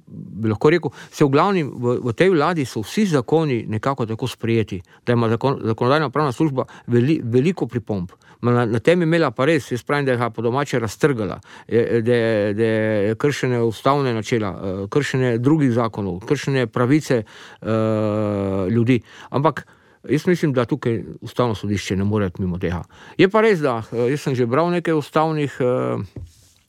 [0.06, 4.28] bi lahko rekel, se v glavnem v, v tej vladi so vsi zakoni nekako tako
[4.28, 8.12] sprejeti, da ima zakon, zakonodajna pravna služba veli, veliko pripomb.
[8.42, 11.40] Na, na tem je imela pa res, jaz pravim, da je po domače raztrgala,
[12.02, 14.52] da je kršene ustavne načela,
[14.90, 17.68] kršene drugih zakonov, kršene pravice uh,
[18.68, 19.00] ljudi.
[19.30, 19.66] Ampak
[20.08, 22.82] jaz mislim, da tukaj ustavno sodišče ne more mimo tega.
[23.18, 25.60] Je pa res, da jaz sem že bral nekaj ustavnih.
[25.60, 26.02] Uh,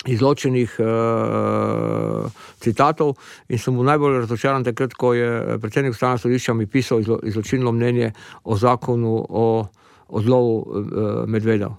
[0.07, 2.29] Izločenih uh,
[2.63, 3.17] citatov,
[3.49, 7.71] in sem bil najbolj razočaran, takrat, ko je predsednik Ustavnega sodišča mi pisal izlo, izločilno
[7.75, 8.11] mnenje
[8.43, 9.77] o zakonu o odlovu
[10.09, 11.77] uh, medvedov.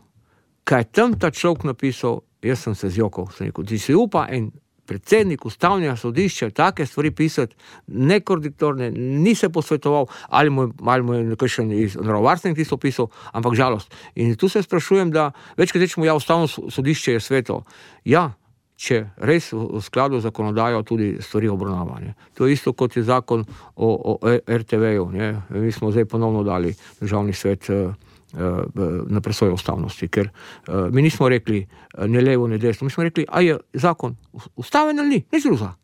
[0.65, 3.31] Kaj je tam ta človek napisal, jaz sem se zjokal.
[3.33, 4.51] Sem rekel, ti si upa en
[4.89, 11.25] predsednik ustavnega sodišča take stvari pisati, nekoordinatorne, ni se posvetoval, ali mu, ali mu je
[11.25, 13.95] nekaj iz naravovarstvenih tisto pisal, ampak žalost.
[14.15, 17.63] In tu se sprašujem, da večkrat rečemo, ja, ustavno sodišče je sveto.
[18.05, 18.31] Ja,
[18.79, 22.15] če res v skladu z zakonodajo tudi stvari obravnavanje.
[22.39, 23.45] To je isto kot je zakon
[23.77, 25.09] o, o RTV-ju.
[25.51, 27.71] Mi smo zdaj ponovno dali državni svet.
[27.71, 30.09] Eh, na presojo ustavnosti.
[30.09, 33.59] Ker uh, mi nismo rekli eh, ne levo, ne desno, mi smo rekli, a je
[33.73, 34.17] zakon
[34.57, 35.75] ustaven ali ni, nič drugega.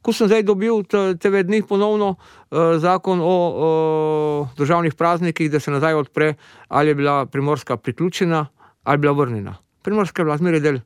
[0.00, 5.70] Ko sem zdaj dobil te dni ponovno uh, zakon o, o državnih praznikih, da se
[5.70, 6.34] nazaj odpre,
[6.68, 8.46] ali je bila primorska priključena
[8.84, 9.56] ali bila vrnjena.
[9.82, 10.78] Primorska je bila zmeraj del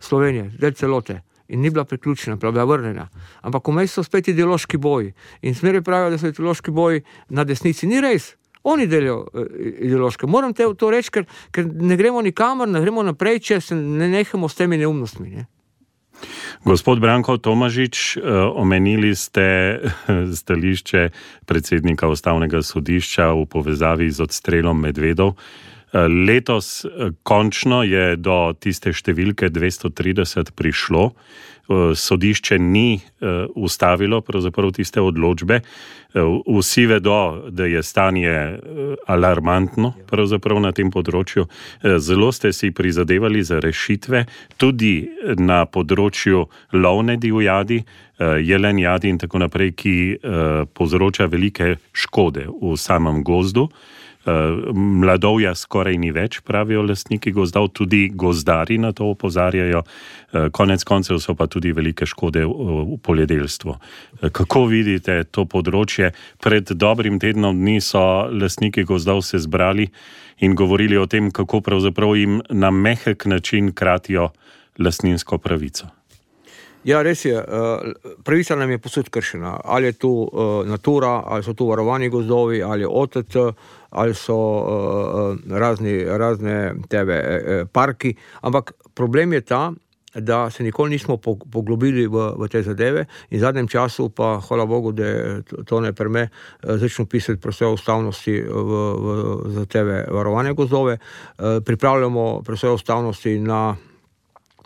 [0.00, 1.20] Slovenije, del celote.
[1.48, 3.08] In ni bila priključena, bila je vrnjena.
[3.40, 5.12] Ampak vmes so spet ideološki boji.
[5.42, 7.86] In smeraj pravijo, da so ideološki boji na desnici.
[7.86, 8.34] Ni res.
[8.68, 9.46] Oni delajo uh,
[9.80, 10.28] ideološke.
[10.28, 14.10] Moram te to reči, ker, ker ne gremo nikamor, ne gremo naprej, če se ne
[14.12, 15.30] nehamo s temi neumnostmi.
[15.36, 15.46] Ne?
[16.64, 18.20] Gospod Branko Tomažič, eh,
[18.54, 19.78] omenili ste
[20.40, 21.10] stališče
[21.46, 25.36] predsednika ustavnega sodišča v povezavi z odstrelom medvedov.
[25.92, 26.86] Eh, letos
[27.22, 31.12] končno je do tiste številke 230 prišlo.
[31.68, 33.00] Eh, sodišče ni
[33.54, 34.20] ustavilo
[34.72, 35.60] tiste odločbe.
[36.14, 38.32] Vsi vedo, da je stanje
[39.06, 39.92] alarmantno
[40.60, 41.44] na tem področju.
[41.98, 44.24] Zelo ste si prizadevali za rešitve,
[44.56, 47.84] tudi na področju lovne divjadi,
[48.18, 49.94] jelenjadi in tako naprej, ki
[50.72, 53.68] povzroča velike škode v samem gozdu.
[54.28, 60.84] Eh, mladovja skoraj ni več, pravijo lastniki gozdov, tudi gozdari na to opozarjajo, eh, konec
[60.84, 63.76] koncev so pa tudi velike škode v poljedelstvu.
[64.22, 66.12] Eh, kako vidite to področje?
[66.40, 69.88] Pred dobrim tednom dni so lastniki gozdov se zbrali
[70.40, 74.32] in govorili o tem, kako pravzaprav jim na mehek način kratijo
[74.78, 75.97] lastninsko pravico.
[76.88, 77.36] Ja, res je.
[78.24, 79.58] Pravica nam je posod kršena.
[79.64, 80.12] Ali je tu
[80.64, 83.36] natura, ali so tu varovani gozdovi, ali je OTT
[83.90, 87.18] ali so uh, razni, razne tebe
[87.72, 88.14] parki.
[88.40, 89.72] Ampak problem je ta,
[90.14, 91.16] da se nikoli nismo
[91.52, 95.92] poglobili v, v te zadeve, in v zadnjem času, pa hvala Bogu, da to ne
[95.92, 96.28] preme,
[96.62, 99.16] začnemo pisati presojo ustavnosti v, v,
[99.56, 100.98] za tebe varovane gozdove.
[101.64, 103.76] Pripravljamo presojo ustavnosti na,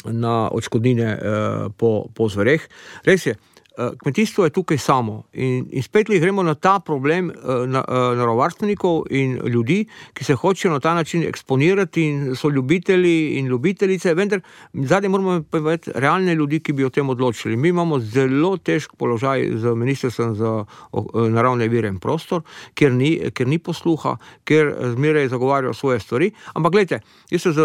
[0.04, 1.20] na odškodnine uh,
[1.76, 2.62] po, po zvereh.
[3.06, 3.36] Res je.
[3.78, 5.22] Eh, kmetijstvo je tukaj samo.
[5.32, 7.64] In, in spet gremo na ta problem eh, eh,
[8.16, 14.14] naravovarstvenikov in ljudi, ki se hočejo na ta način eksponirati in so ljubitelji in ljubitelice,
[14.14, 14.40] vendar
[14.72, 17.56] zadnje moramo povedati realne ljudi, ki bi o tem odločili.
[17.56, 20.64] Mi imamo zelo težk položaj z ministrstvom za
[21.30, 22.42] naravne vire in prostor,
[22.74, 26.30] ker ni, ker ni posluha, ker zmeraj zagovarjajo svoje stvari.
[26.54, 27.62] Ampak gledajte, jaz se z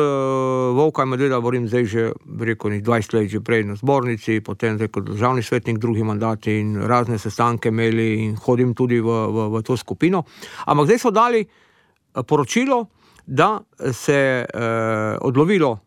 [0.73, 4.87] Vovka in Medveda borim zdaj že, rekel, 20 let že prej na zbornici, potem zdaj
[4.87, 9.63] kot državni svetnik drugi mandati in razne sestanke imeli, in hodim tudi v, v, v
[9.63, 10.23] to skupino.
[10.65, 12.85] Ampak zdaj so dali eh, poročilo,
[13.27, 13.59] da
[13.91, 15.79] se je eh, odlovilo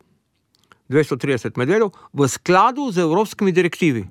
[0.90, 4.04] 230 medvedov v skladu z evropskimi direktivi.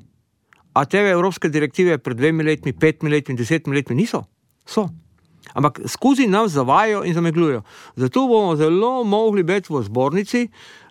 [0.74, 4.24] A te evropske direktive pred dvemi letmi, petimi letmi, desetimi letmi niso?
[4.66, 4.88] So.
[5.54, 7.62] Ampak skozi nas zavajajo in zamegljujejo.
[7.96, 10.50] Zato bomo zelo mogli biti v zbornici,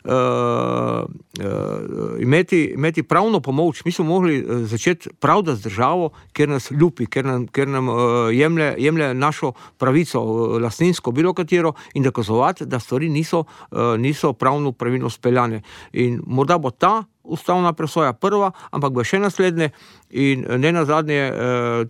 [0.08, 3.84] uh, uh, imeti, imeti pravno pomoč.
[3.84, 7.88] Mi smo mogli uh, začeti pravda z državo, ker nas ljubi, ker nam, ker nam
[7.88, 7.98] uh,
[8.32, 10.20] jemlje, jemlje našo pravico,
[10.62, 15.62] lastninsko, bilo katero, in dokazovati, da stvari niso, uh, niso pravno pravilno speljane.
[15.92, 19.70] In morda bo ta ustavna presoja prva, ampak bo še naslednje.
[20.10, 21.20] In ne na zadnje,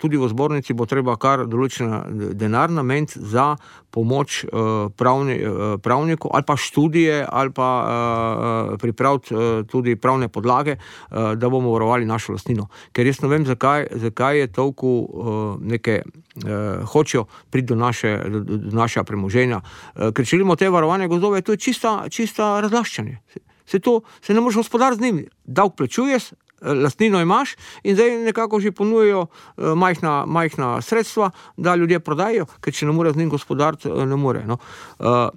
[0.03, 3.53] tudi v zbornici bo treba kar določen denar nameniti za
[3.94, 4.42] pomoč
[4.98, 5.38] pravni,
[5.83, 7.70] pravniku ali pa študije ali pa
[8.83, 9.35] pripraviti
[9.70, 10.77] tudi pravne podlage,
[11.11, 12.66] da bomo varovali našo lastnino.
[12.92, 14.90] Ker jaz ne vem, zakaj, zakaj je toliko
[15.62, 16.03] neke
[16.90, 19.61] hočejo priti do, naše, do našega premoženja.
[19.94, 24.62] Ker želimo te varovane gozdove, to je čista, čista razlaščanje se, to, se ne moreš
[24.64, 25.26] gospodariti z njimi.
[25.44, 32.00] Davek plačuješ, lastnino imaš in zdaj nekako že ponujajo eh, majhna, majhna sredstva, da ljudje
[32.00, 34.44] prodajo, ker če ne more z njim gospodariti, eh, ne more.
[34.46, 34.59] No.
[34.98, 35.28] Eh,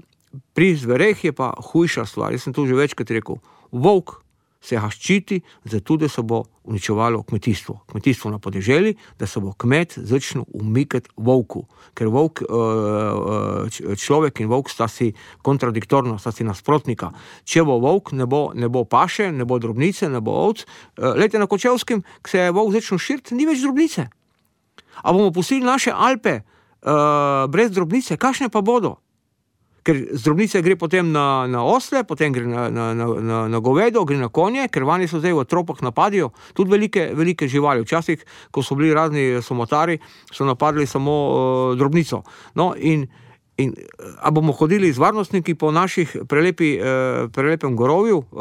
[0.54, 2.32] pri zvereh je pa hujša stvar.
[2.32, 3.42] Jaz sem to že večkrat rekel.
[3.72, 4.22] Volk
[4.62, 7.80] se ga ščiti, zato da se bo uničevalo kmetijstvo.
[7.90, 11.66] Kmetijstvo na podeželju, da se bo kmet začel umikati volku.
[11.98, 17.12] Ker volk, eh, eh, človek in volk sta si kontradiktorna, sta si nasprotnika.
[17.44, 20.62] Če bo volk, ne bo, ne bo paše, ne bo drobnice, ne bo ovc.
[20.62, 24.10] Eh, Lete na Kočevskem, ko se je volk začel širiti, ni več drobnice.
[25.04, 26.42] A bomo pustili naše Alpe
[26.82, 29.00] uh, brez drobnice, kakšne pa bodo?
[29.84, 34.18] Ker zdrobnice gre potem na, na osle, potem gre na, na, na, na, govedo, gre
[34.18, 37.82] na konje, ker vani so zdaj v tropah napadijo tudi velike, velike živali.
[37.82, 40.00] Včasih, ko so bili razni somotari,
[40.32, 42.24] so napadli samo uh, drobnico.
[42.56, 43.08] No, in,
[43.62, 43.76] In,
[44.24, 48.38] a bomo hodili z varnostniki po naših prelepi, eh, prelepem gorovju, eh,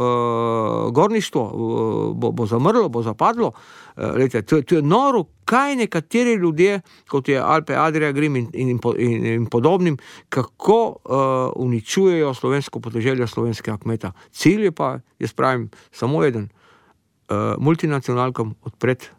[0.95, 3.53] gorništvo, eh, bo, bo zamrlo, bo zapadlo.
[3.53, 8.49] Eh, lejte, to, to je noro, kaj nekateri ljudje, kot je Alpe, Adria, Grim in,
[8.53, 11.13] in, in, in podobnim, kako eh,
[11.57, 14.13] uničujejo slovensko podeželje slovenskega kmeta.
[14.33, 19.11] Cilj je pa, jaz pravim, samo eden, eh, multinacionalkam odpreti,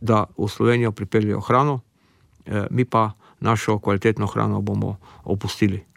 [0.00, 1.80] da v Slovenijo pripeljejo hrano,
[2.46, 5.91] eh, mi pa našo kvalitetno hrano bomo opustili.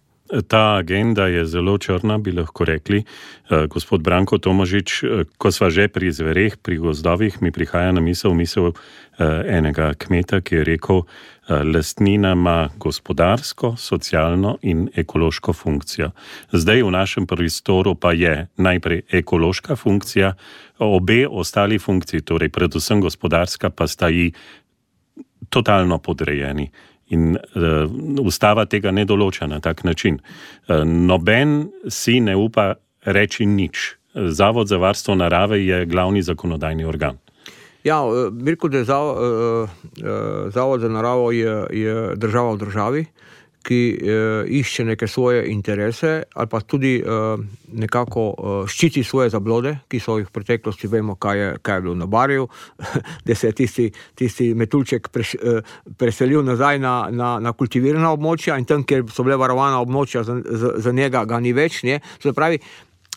[0.47, 3.03] Ta agenda je zelo črna, bi lahko rekli.
[3.49, 8.01] Eh, gospod Branko Tomožič, eh, ko sva že pri zvereh, pri gozdovih, mi prihaja na
[8.01, 11.01] misel, misel eh, enega kmeta, ki je rekel,
[11.45, 16.09] lastnina ima gospodarsko, socialno in ekološko funkcijo.
[16.51, 20.33] Zdaj v našem prostoru pa je najprej ekološka funkcija,
[20.79, 24.33] obe ostali funkciji, torej predvsem gospodarska, pa sta ji
[25.49, 26.71] totalno podrejeni.
[27.13, 27.85] In uh,
[28.25, 30.17] ustava tega ne določa na tak način.
[30.65, 32.73] Uh, noben si ne upa
[33.05, 33.95] reči nič.
[34.15, 37.19] Zavod za varstvo narave je glavni zakonodajni organ.
[37.85, 37.99] Ja,
[38.47, 43.05] rekel, da je zavod, uh, zavod za naravo je, je država v državi.
[43.05, 43.35] Uh,
[43.65, 47.39] ki uh, išče neke svoje interese, ali pa tudi uh,
[47.73, 51.86] nekako uh, ščiti svoje zablode, ki so jih v preteklosti, vemo, kaj je, kaj je
[51.88, 52.47] bilo na barju,
[53.25, 58.60] da se je tisti, tisti metulček preš, uh, preselil nazaj na, na, na kultivirana območja
[58.62, 61.82] in tam, kjer so bile varovana območja, za, za, za njega ga ni več.
[62.36, 62.62] Pravi,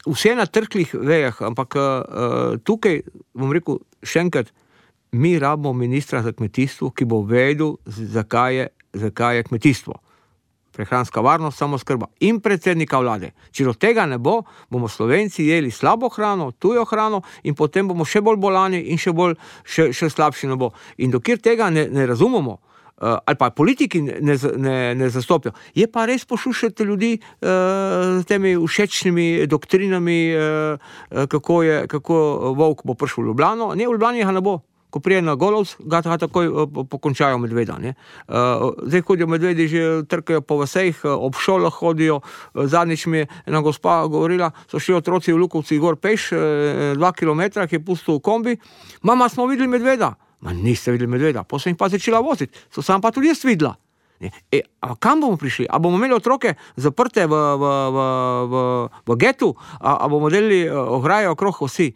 [0.08, 3.02] vse na trklih vejah, ampak uh, tukaj
[3.36, 4.52] bom rekel še enkrat.
[5.12, 8.68] Mi rabimo ministra za kmetijstvo, ki bo vedel, zakaj je,
[9.00, 9.96] zakaj je kmetijstvo
[10.78, 13.32] prehranska varnost, samo skrba in predsednika vlade.
[13.50, 18.06] Če do tega ne bo, bomo Slovenci jedli slabo hrano, tujo hrano in potem bomo
[18.06, 19.34] še bolj bolani in še, bolj,
[19.66, 20.70] še, še slabši ne bo.
[21.02, 22.60] In dokler tega ne, ne razumemo.
[22.98, 25.52] Uh, ali pa politiki ne, ne, ne zastopijo.
[25.74, 32.16] Je pa res poslušati ljudi uh, z temi všečnimi doktrinami, uh, kako, je, kako
[32.58, 33.70] Vovk bo prišel v Ljubljano.
[33.78, 34.58] Ne, v Ljubljani ga ne bo
[34.90, 37.76] ko prije na golovc, ga takoj uh, pokončajo medveda.
[37.78, 42.20] Uh, zdaj hodijo medvedi, že trkajo po vseh, uh, ob šolah hodijo.
[42.54, 46.30] Zadnjič mi je ena gospa govorila, so šli otroci v Lukovci gor peš,
[46.94, 48.56] dva km, ki je pustil v kombi.
[49.02, 50.14] Mama, smo videli medveda.
[50.40, 53.76] Ma niste videli medveda, jih pa začela voziti, so sam pa tudi jaz videla.
[54.20, 54.62] E,
[54.98, 55.66] kam bomo prišli?
[55.70, 57.98] A bomo imeli otroke zaprte v, v, v,
[58.50, 58.54] v,
[59.06, 61.92] v getu, a, a bomo delili ograje okrog vsi?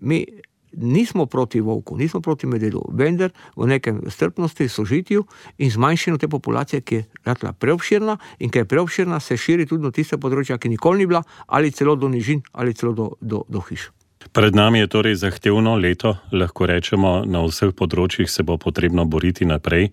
[0.00, 0.24] Mi,
[0.72, 5.24] nismo proti volku, nismo proti medvedu, vendar v nekem strpnosti, sožitju
[5.58, 9.84] in zmanjšanju te populacije, ki je ratla preobširna in ki je preobširna, se širi tudi
[9.84, 13.44] na tiste področja, ki nikoli ni bila, ali celo do nižin, ali celo do, do,
[13.48, 13.90] do hiš.
[14.32, 19.48] Pred nami je torej zahtevno leto, lahko rečemo, na vseh področjih se bo potrebno boriti
[19.48, 19.88] naprej.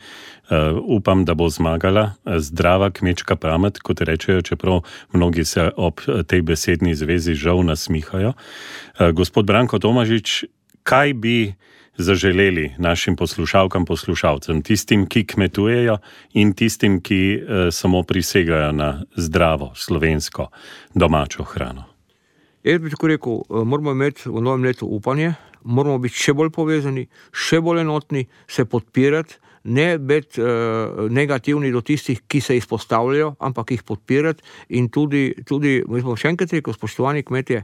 [0.52, 4.84] Uh, upam, da bo zmagala zdrava kmečka pamet, kot rečejo, čeprav
[5.16, 8.36] mnogi se ob tej besedni zvezi žal nasmihajo.
[8.36, 10.44] Uh, gospod Branko Tomažič,
[10.88, 11.54] kaj bi
[11.98, 15.98] zaželeli našim poslušalkam, poslušalcem, tistim, ki kmetujejo
[16.34, 20.48] in tistim, ki eh, samo prisegajo na zdravo slovensko
[20.94, 21.84] domačo hrano.
[22.64, 26.54] Jaz bi tako rekel, eh, moramo imeti v novem letu upanje, moramo biti še bolj
[26.56, 30.48] povezani, še bolj enotni, se podpirati, ne biti uh,
[31.12, 36.32] negativni do tistih, ki se izpostavljajo, ampak jih podpirati in tudi, tudi mi smo še
[36.32, 37.64] enkrat rekli, spoštovani kmetje,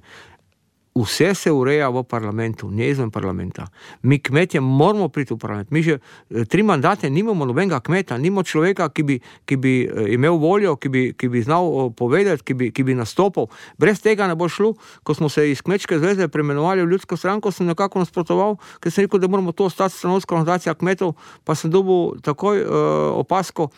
[0.95, 3.67] vse se ureja v parlamentu, ne izven parlamenta.
[4.01, 5.71] Mi kmetje moramo priti v parlament.
[5.71, 5.97] Mi že
[6.29, 10.75] eh, tri mandate nimamo nobenega kmeta, nimamo človeka, ki bi, ki bi eh, imel voljo,
[10.75, 13.49] ki bi, ki bi znal eh, povedati, ki bi, ki bi nastopil.
[13.77, 14.73] Brez tega ne bo šlo.
[15.03, 19.07] Ko smo se iz Kmečke zveze preimenovali v Ljudsko stranko, sem nekako nasprotoval, ker sem
[19.07, 22.69] rekel, da moramo to ostati stanovska organizacija kmetov, pa sem dobil takoj uh,
[23.17, 23.69] opasko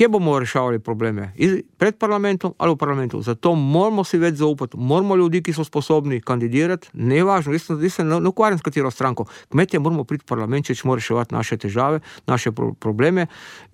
[0.00, 1.32] kje bomo reševali probleme,
[1.76, 3.20] pred parlamentom ali v parlamentu.
[3.22, 7.98] Zato moramo si več zaupati, moramo ljudi, ki so sposobni kandidirati, ne važno, jaz, jaz
[7.98, 9.26] se ne ukvarjam s katero stranko.
[9.52, 13.26] Kmetje moramo priti v parlament, če moramo reševati naše težave, naše pro probleme.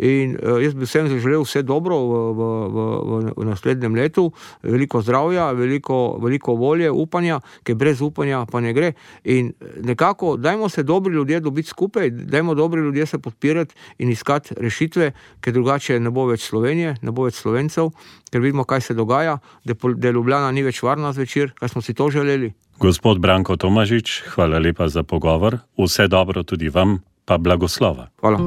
[0.02, 4.26] In uh, jaz bi vsem zaželel vse dobro v, v, v, v naslednjem letu,
[4.66, 8.96] veliko zdravja, veliko, veliko volje, upanja, ker brez upanja pa ne gre.
[9.30, 14.58] In nekako, dajmo se dobri ljudje dobiti skupaj, dajmo dobri ljudje se podpirati in iskati
[14.58, 17.92] rešitve, ker drugače ne bo bo več Slovenije, ne bo več Slovencev,
[18.32, 21.94] ker vidimo, kaj se dogaja, da, da Ljubljana ni več varna zvečer, kaj smo si
[21.94, 22.54] to želeli.
[22.80, 25.60] Gospod Branko Tomažič, hvala lepa za pogovor.
[25.80, 28.10] Vse dobro tudi vam, pa blagoslova.
[28.20, 28.40] Hvala.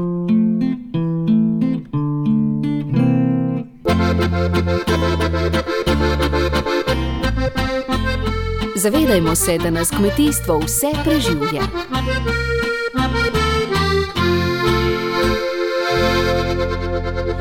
[8.79, 11.63] Zavedajmo se, da nas kmetijstvo vse preživlja.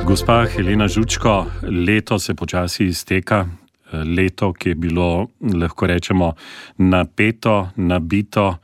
[0.05, 1.47] Gospa Helena Žučko,
[1.87, 3.47] leto se počasi izteka,
[3.93, 6.33] leto, ki je bilo, lahko rečemo,
[6.79, 8.57] napeto, nabito,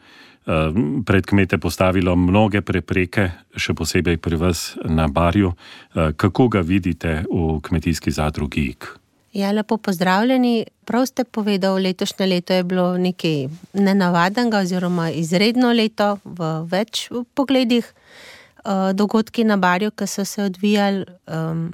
[1.06, 5.54] pred kmete postavilo mnoge prepreke, še posebej pri vas na Barju.
[6.16, 8.74] Kako ga vidite v kmetijski zadrugi?
[9.32, 10.64] Ja, lepo pozdravljeni.
[10.84, 17.88] Prav ste povedali, letošnje leto je bilo nekaj nenavadnega, oziroma izredno leto v več pogledih.
[18.64, 21.72] Eh, dogodki na Barju, ki so se odvijali, um,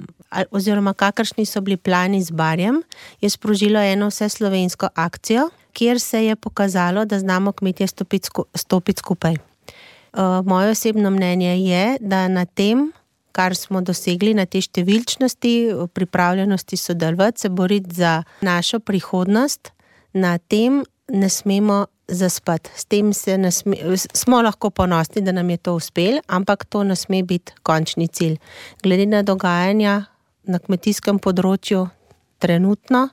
[0.51, 2.81] oziroma kakršni so bili plani z Barjem,
[3.21, 8.45] je sprožilo eno vse slovensko akcijo, kjer se je pokazalo, da znamo kmetje stopiti, sku,
[8.55, 9.33] stopiti skupaj.
[9.33, 12.91] Uh, moje osebno mnenje je, da na tem,
[13.31, 15.53] kar smo dosegli, na te številčnosti,
[15.93, 19.71] pripravljenosti sodelovati, se boriti za našo prihodnost,
[20.13, 22.69] na tem ne smemo zaspati.
[22.75, 23.37] S tem sme,
[24.13, 28.37] smo lahko ponosni, da nam je to uspelo, ampak to ne sme biti končni cilj.
[28.83, 30.05] Glede na dogajanja
[30.43, 31.85] na kmetijskem področju,
[32.41, 33.07] trenutno,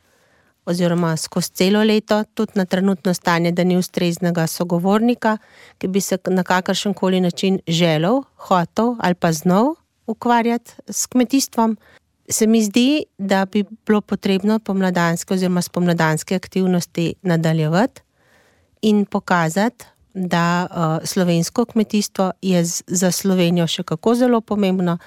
[0.68, 5.38] oziroma skozi celo leto, tudi na trenutno stanje, da ni ustreznega sogovornika,
[5.78, 9.74] ki bi se na kakršen koli način želel, hotel ali pa znal
[10.06, 11.78] ukvarjati s kmetijstvom.
[12.28, 18.02] Se mi zdi, da bi bilo potrebno pomladanske oziroma spomladanske aktivnosti nadaljevati
[18.82, 24.98] in pokazati, da uh, slovensko kmetijstvo je za Slovenijo še kako zelo pomembno,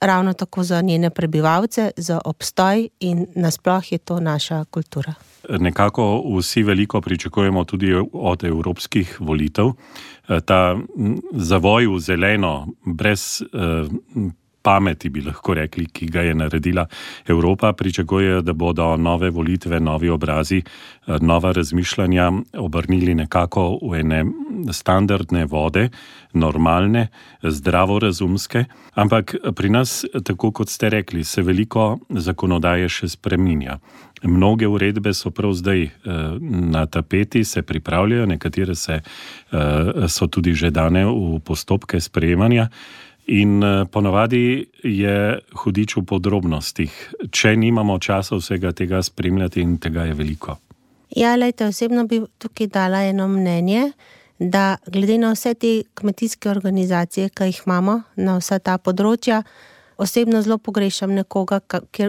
[0.00, 5.14] ravno tako za njene prebivalce, za obstoj in nasploh je to naša kultura.
[5.48, 9.72] Nekako vsi veliko pričakujemo tudi od evropskih volitev.
[10.44, 10.76] Ta
[11.32, 13.42] zavoj v zeleno, brez
[14.62, 16.86] pameti, bi lahko rekli, ki ga je naredila
[17.28, 24.24] Evropa, pričakuje, da bodo nove volitve, novi obrazi, eh, nova razmišljanja obrnili nekako v ene
[24.72, 25.88] standardne vode,
[26.32, 27.08] normalne,
[27.42, 28.64] zdravorazumske.
[28.94, 33.78] Ampak pri nas, tako kot ste rekli, se veliko zakonodaje še spreminja.
[34.22, 40.54] Mnoge uredbe so prav zdaj uh, na tapeti, se pripravljajo, nekatere se, uh, so tudi
[40.54, 42.68] že dane v postopke sprejemanja.
[43.30, 46.94] In eh, ponavadi je hudič v podrobnostih,
[47.30, 50.56] če nimamo časa vsega tega spremljati, in tega je veliko.
[51.14, 53.92] Ja, lejte, osebno bi tukaj dala eno mnenje,
[54.38, 59.42] da glede na vse te kmetijske organizacije, ki jih imamo na vsa ta področja,
[60.00, 61.60] osebno zelo pogrešam nekoga,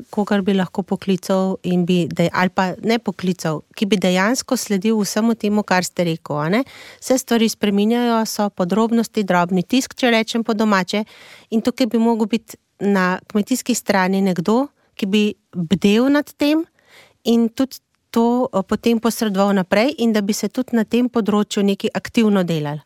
[0.10, 5.36] kogar bi lahko poklical bi, dej, ali pa ne poklical, ki bi dejansko sledil vsemu
[5.36, 6.64] temu, kar ste rekel.
[7.02, 11.04] Vse stvari spreminjajo, so podrobnosti, drobni tisk, če rečem po domače.
[11.52, 16.64] In tukaj bi mogel biti na kmetijski strani nekdo, ki bi bdel nad tem
[17.28, 21.64] in tudi to eh, potem posredoval naprej, in da bi se tudi na tem področju
[21.64, 22.80] nekaj aktivno delali.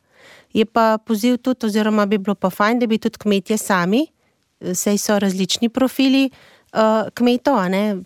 [0.56, 4.06] Je pa poziv tudi, oziroma bi bilo pa fajn, da bi tudi kmetje sami
[4.62, 7.60] sej so različni profili uh, kmetov,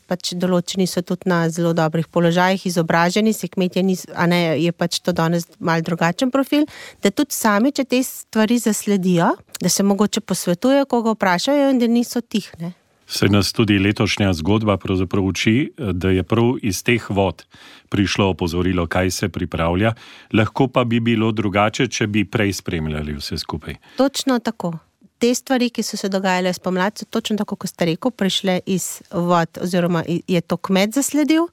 [0.10, 5.02] pač določeni so tudi na zelo dobrih položajih, izobraženi, se kmetje, nis, ne, je pač
[5.02, 6.68] to danes mal drugačen profil,
[7.04, 11.90] da tudi sami, če te stvari zasledijo, da se mogoče posvetujejo, koga vprašajo in da
[11.90, 12.76] niso tihne.
[13.10, 17.42] Se nas tudi letošnja zgodba pravzaprav uči, da je prav iz teh vod
[17.90, 19.96] prišlo opozorilo, kaj se pripravlja,
[20.38, 23.82] lahko pa bi bilo drugače, če bi prej spremljali vse skupaj.
[23.98, 24.76] Točno tako
[25.20, 29.02] te stvari, ki so se dogajale spomladi, so točno tako, kot ste rekli, prišle iz
[29.12, 31.48] vod, oziroma je to kmet zasledil,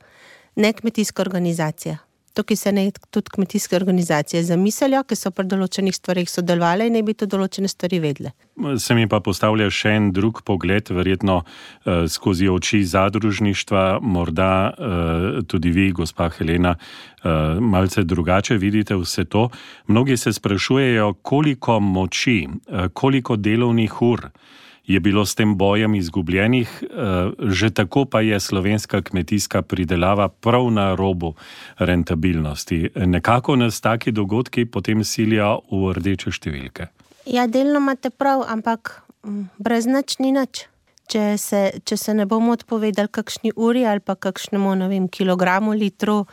[0.56, 1.98] ne kmetijska organizacija.
[2.36, 7.02] Tukaj se ne tudi kmetijske organizacije zamislijo, ki so pri določenih stvarih sodelovali in ne
[7.06, 8.32] bi to določene stvari vedle.
[8.82, 15.40] Se mi pa postavlja še en drug pogled, verjetno eh, skozi oči zadružništva, morda eh,
[15.48, 19.48] tudi vi, gospa Helena, eh, malce drugače vidite vse to.
[19.88, 24.28] Mnogi se sprašujejo, koliko moči, eh, koliko delovnih ur
[24.86, 26.86] je bilo s tem bojem izgubljenih, eh,
[27.38, 31.34] že tako pa je slovenska kmetijska pridelava prav na robu
[31.78, 32.90] rentabilnosti.
[32.94, 36.86] Nekako nas taki dogodki potem silijo v rdeče številke.
[37.26, 40.66] Ja, delno imate prav, ampak mm, brez nič ni nič.
[41.06, 46.24] Če se, če se ne bomo odpovedali kakšni uri ali pa kakšnemu vem, kilogramu, litru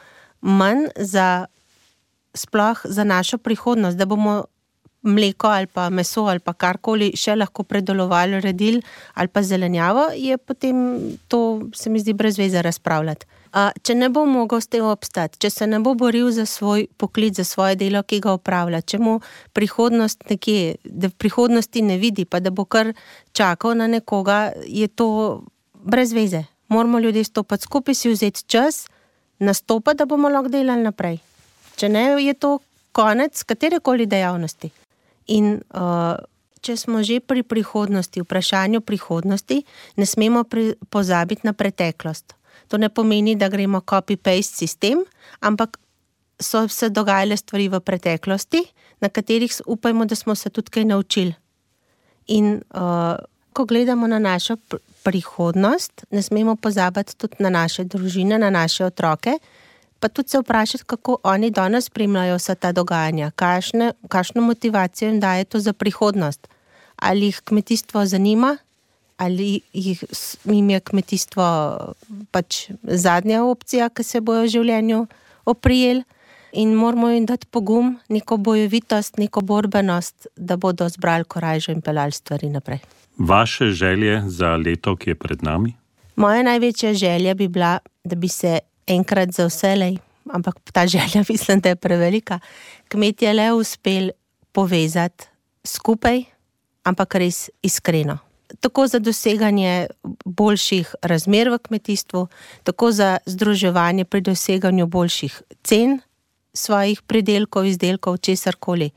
[0.41, 1.45] manj za,
[2.33, 4.45] sploh za našo prihodnost, da bomo
[5.03, 8.81] mleko ali pa meso ali pa karkoli še lahko predelovali, redili
[9.13, 10.77] ali pa zelenjavo, je potem
[11.27, 13.25] to, se mi zdi, brez veze razpravljati.
[13.53, 17.37] Če ne bo mogel s tem obstati, če se ne bo boril za svoj poklic,
[17.37, 19.19] za svoje delo, ki ga upravlja, če mu
[19.53, 22.95] prihodnost nekje, da v prihodnosti ne vidi, pa da bo kar
[23.37, 25.43] čakal na nekoga, je to
[25.85, 26.47] brez veze.
[26.73, 28.87] Moramo ljudje stopiti skupaj, si vzeti čas,
[29.37, 31.19] nastopati, da bomo lahko delali naprej.
[31.77, 32.57] Če ne, je to
[32.93, 34.71] konec katerekoli dejavnosti.
[35.27, 36.15] In uh,
[36.63, 39.63] če smo že pri prihodnosti, vprašanju prihodnosti,
[39.99, 42.35] ne smemo pri, pozabiti na preteklost.
[42.71, 45.03] To ne pomeni, da gremo copy-paste sistem,
[45.43, 45.77] ampak
[46.39, 48.63] so se dogajale stvari v preteklosti,
[49.03, 51.35] na katerih upajmo, da smo se tudi kaj naučili.
[52.31, 53.19] In uh,
[53.53, 58.85] ko gledamo na našo pr prihodnost, ne smemo pozabiti tudi na naše družine, na naše
[58.85, 59.35] otroke
[60.03, 65.19] pa tudi se vprašati, kako oni danes spremljajo vsa ta dogajanja, kakšne, kakšno motivacijo jim
[65.19, 66.47] daje to za prihodnost.
[66.95, 68.57] Ali jih kmetijstvo zanima,
[69.17, 70.03] ali jih,
[70.43, 71.45] jim je kmetijstvo
[72.31, 75.05] pač zadnja opcija, ki se bojo v življenju
[75.45, 76.03] oprijeli.
[76.59, 82.11] In moramo jim dati pogum, neko bojevitost, neko borbenost, da bodo zbrali korajžo in pelali
[82.11, 82.83] stvari naprej.
[83.17, 85.73] Vaše želje za leto, ki je pred nami?
[86.15, 89.97] Moja največja želja bi bila, da bi se enkrat za vselej,
[90.33, 92.39] ampak ta želja mislim, da je prevelika.
[92.87, 94.09] Kmetje le uspel
[94.51, 95.25] povezati
[95.63, 96.23] skupaj,
[96.83, 98.17] ampak res iskreno.
[98.59, 99.87] Tako za doseganje
[100.25, 102.27] boljših razmer v kmetijstvu,
[102.63, 105.99] tako za združevanje pri doseganju boljših cen
[106.53, 108.91] svojih pridelkov, izdelkov, česar koli.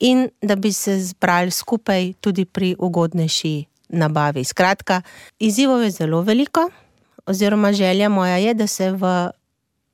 [0.00, 4.44] In da bi se zbrali skupaj tudi pri ugodnejši nabavi.
[4.44, 5.02] Skratka,
[5.38, 6.70] izzivov je zelo veliko
[7.26, 9.30] oziroma želja moja je, da se v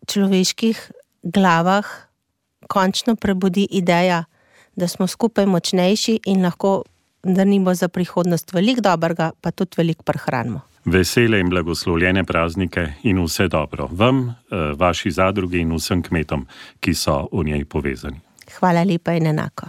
[0.07, 0.91] človeških
[1.23, 1.87] glavah
[2.69, 4.25] končno prebudi ideja,
[4.77, 6.83] da smo skupaj močnejši in lahko,
[7.65, 10.61] bo za prihodnost veliko dobrega, pa tudi veliko prehranimo.
[10.85, 14.35] Vesele in blagoslovljene praznike in vse dobro vam, eh,
[14.77, 16.47] vaši zadrugi in vsem kmetom,
[16.81, 18.21] ki so v njej povezani.
[18.59, 19.67] Hvala lepa in enako.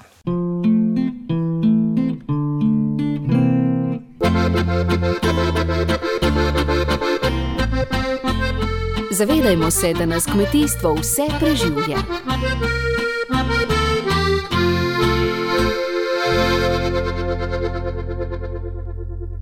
[9.18, 11.98] Zavedajmo se, da nas kmetijstvo vse preživlja.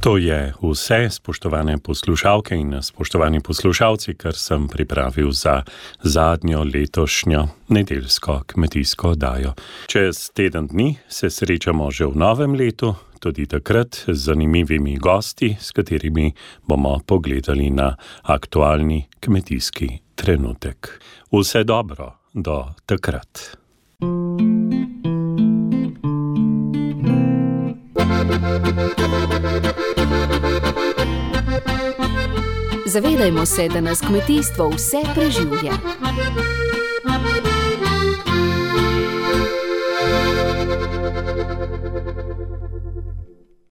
[0.01, 5.63] To je vse, spoštovane poslušalke in spoštovani poslušalci, kar sem pripravil za
[6.03, 9.53] zadnjo letošnjo nedeljsko kmetijsko oddajo.
[9.87, 12.95] Čez teden dni se srečamo že v novem letu,
[13.25, 16.33] tudi takrat z zanimivimi gosti, s katerimi
[16.67, 21.01] bomo pogledali na aktualni kmetijski trenutek.
[21.31, 23.57] Vse dobro do takrat.
[32.85, 35.73] Zavedajmo se, da nas kmetijstvo vse preživlja.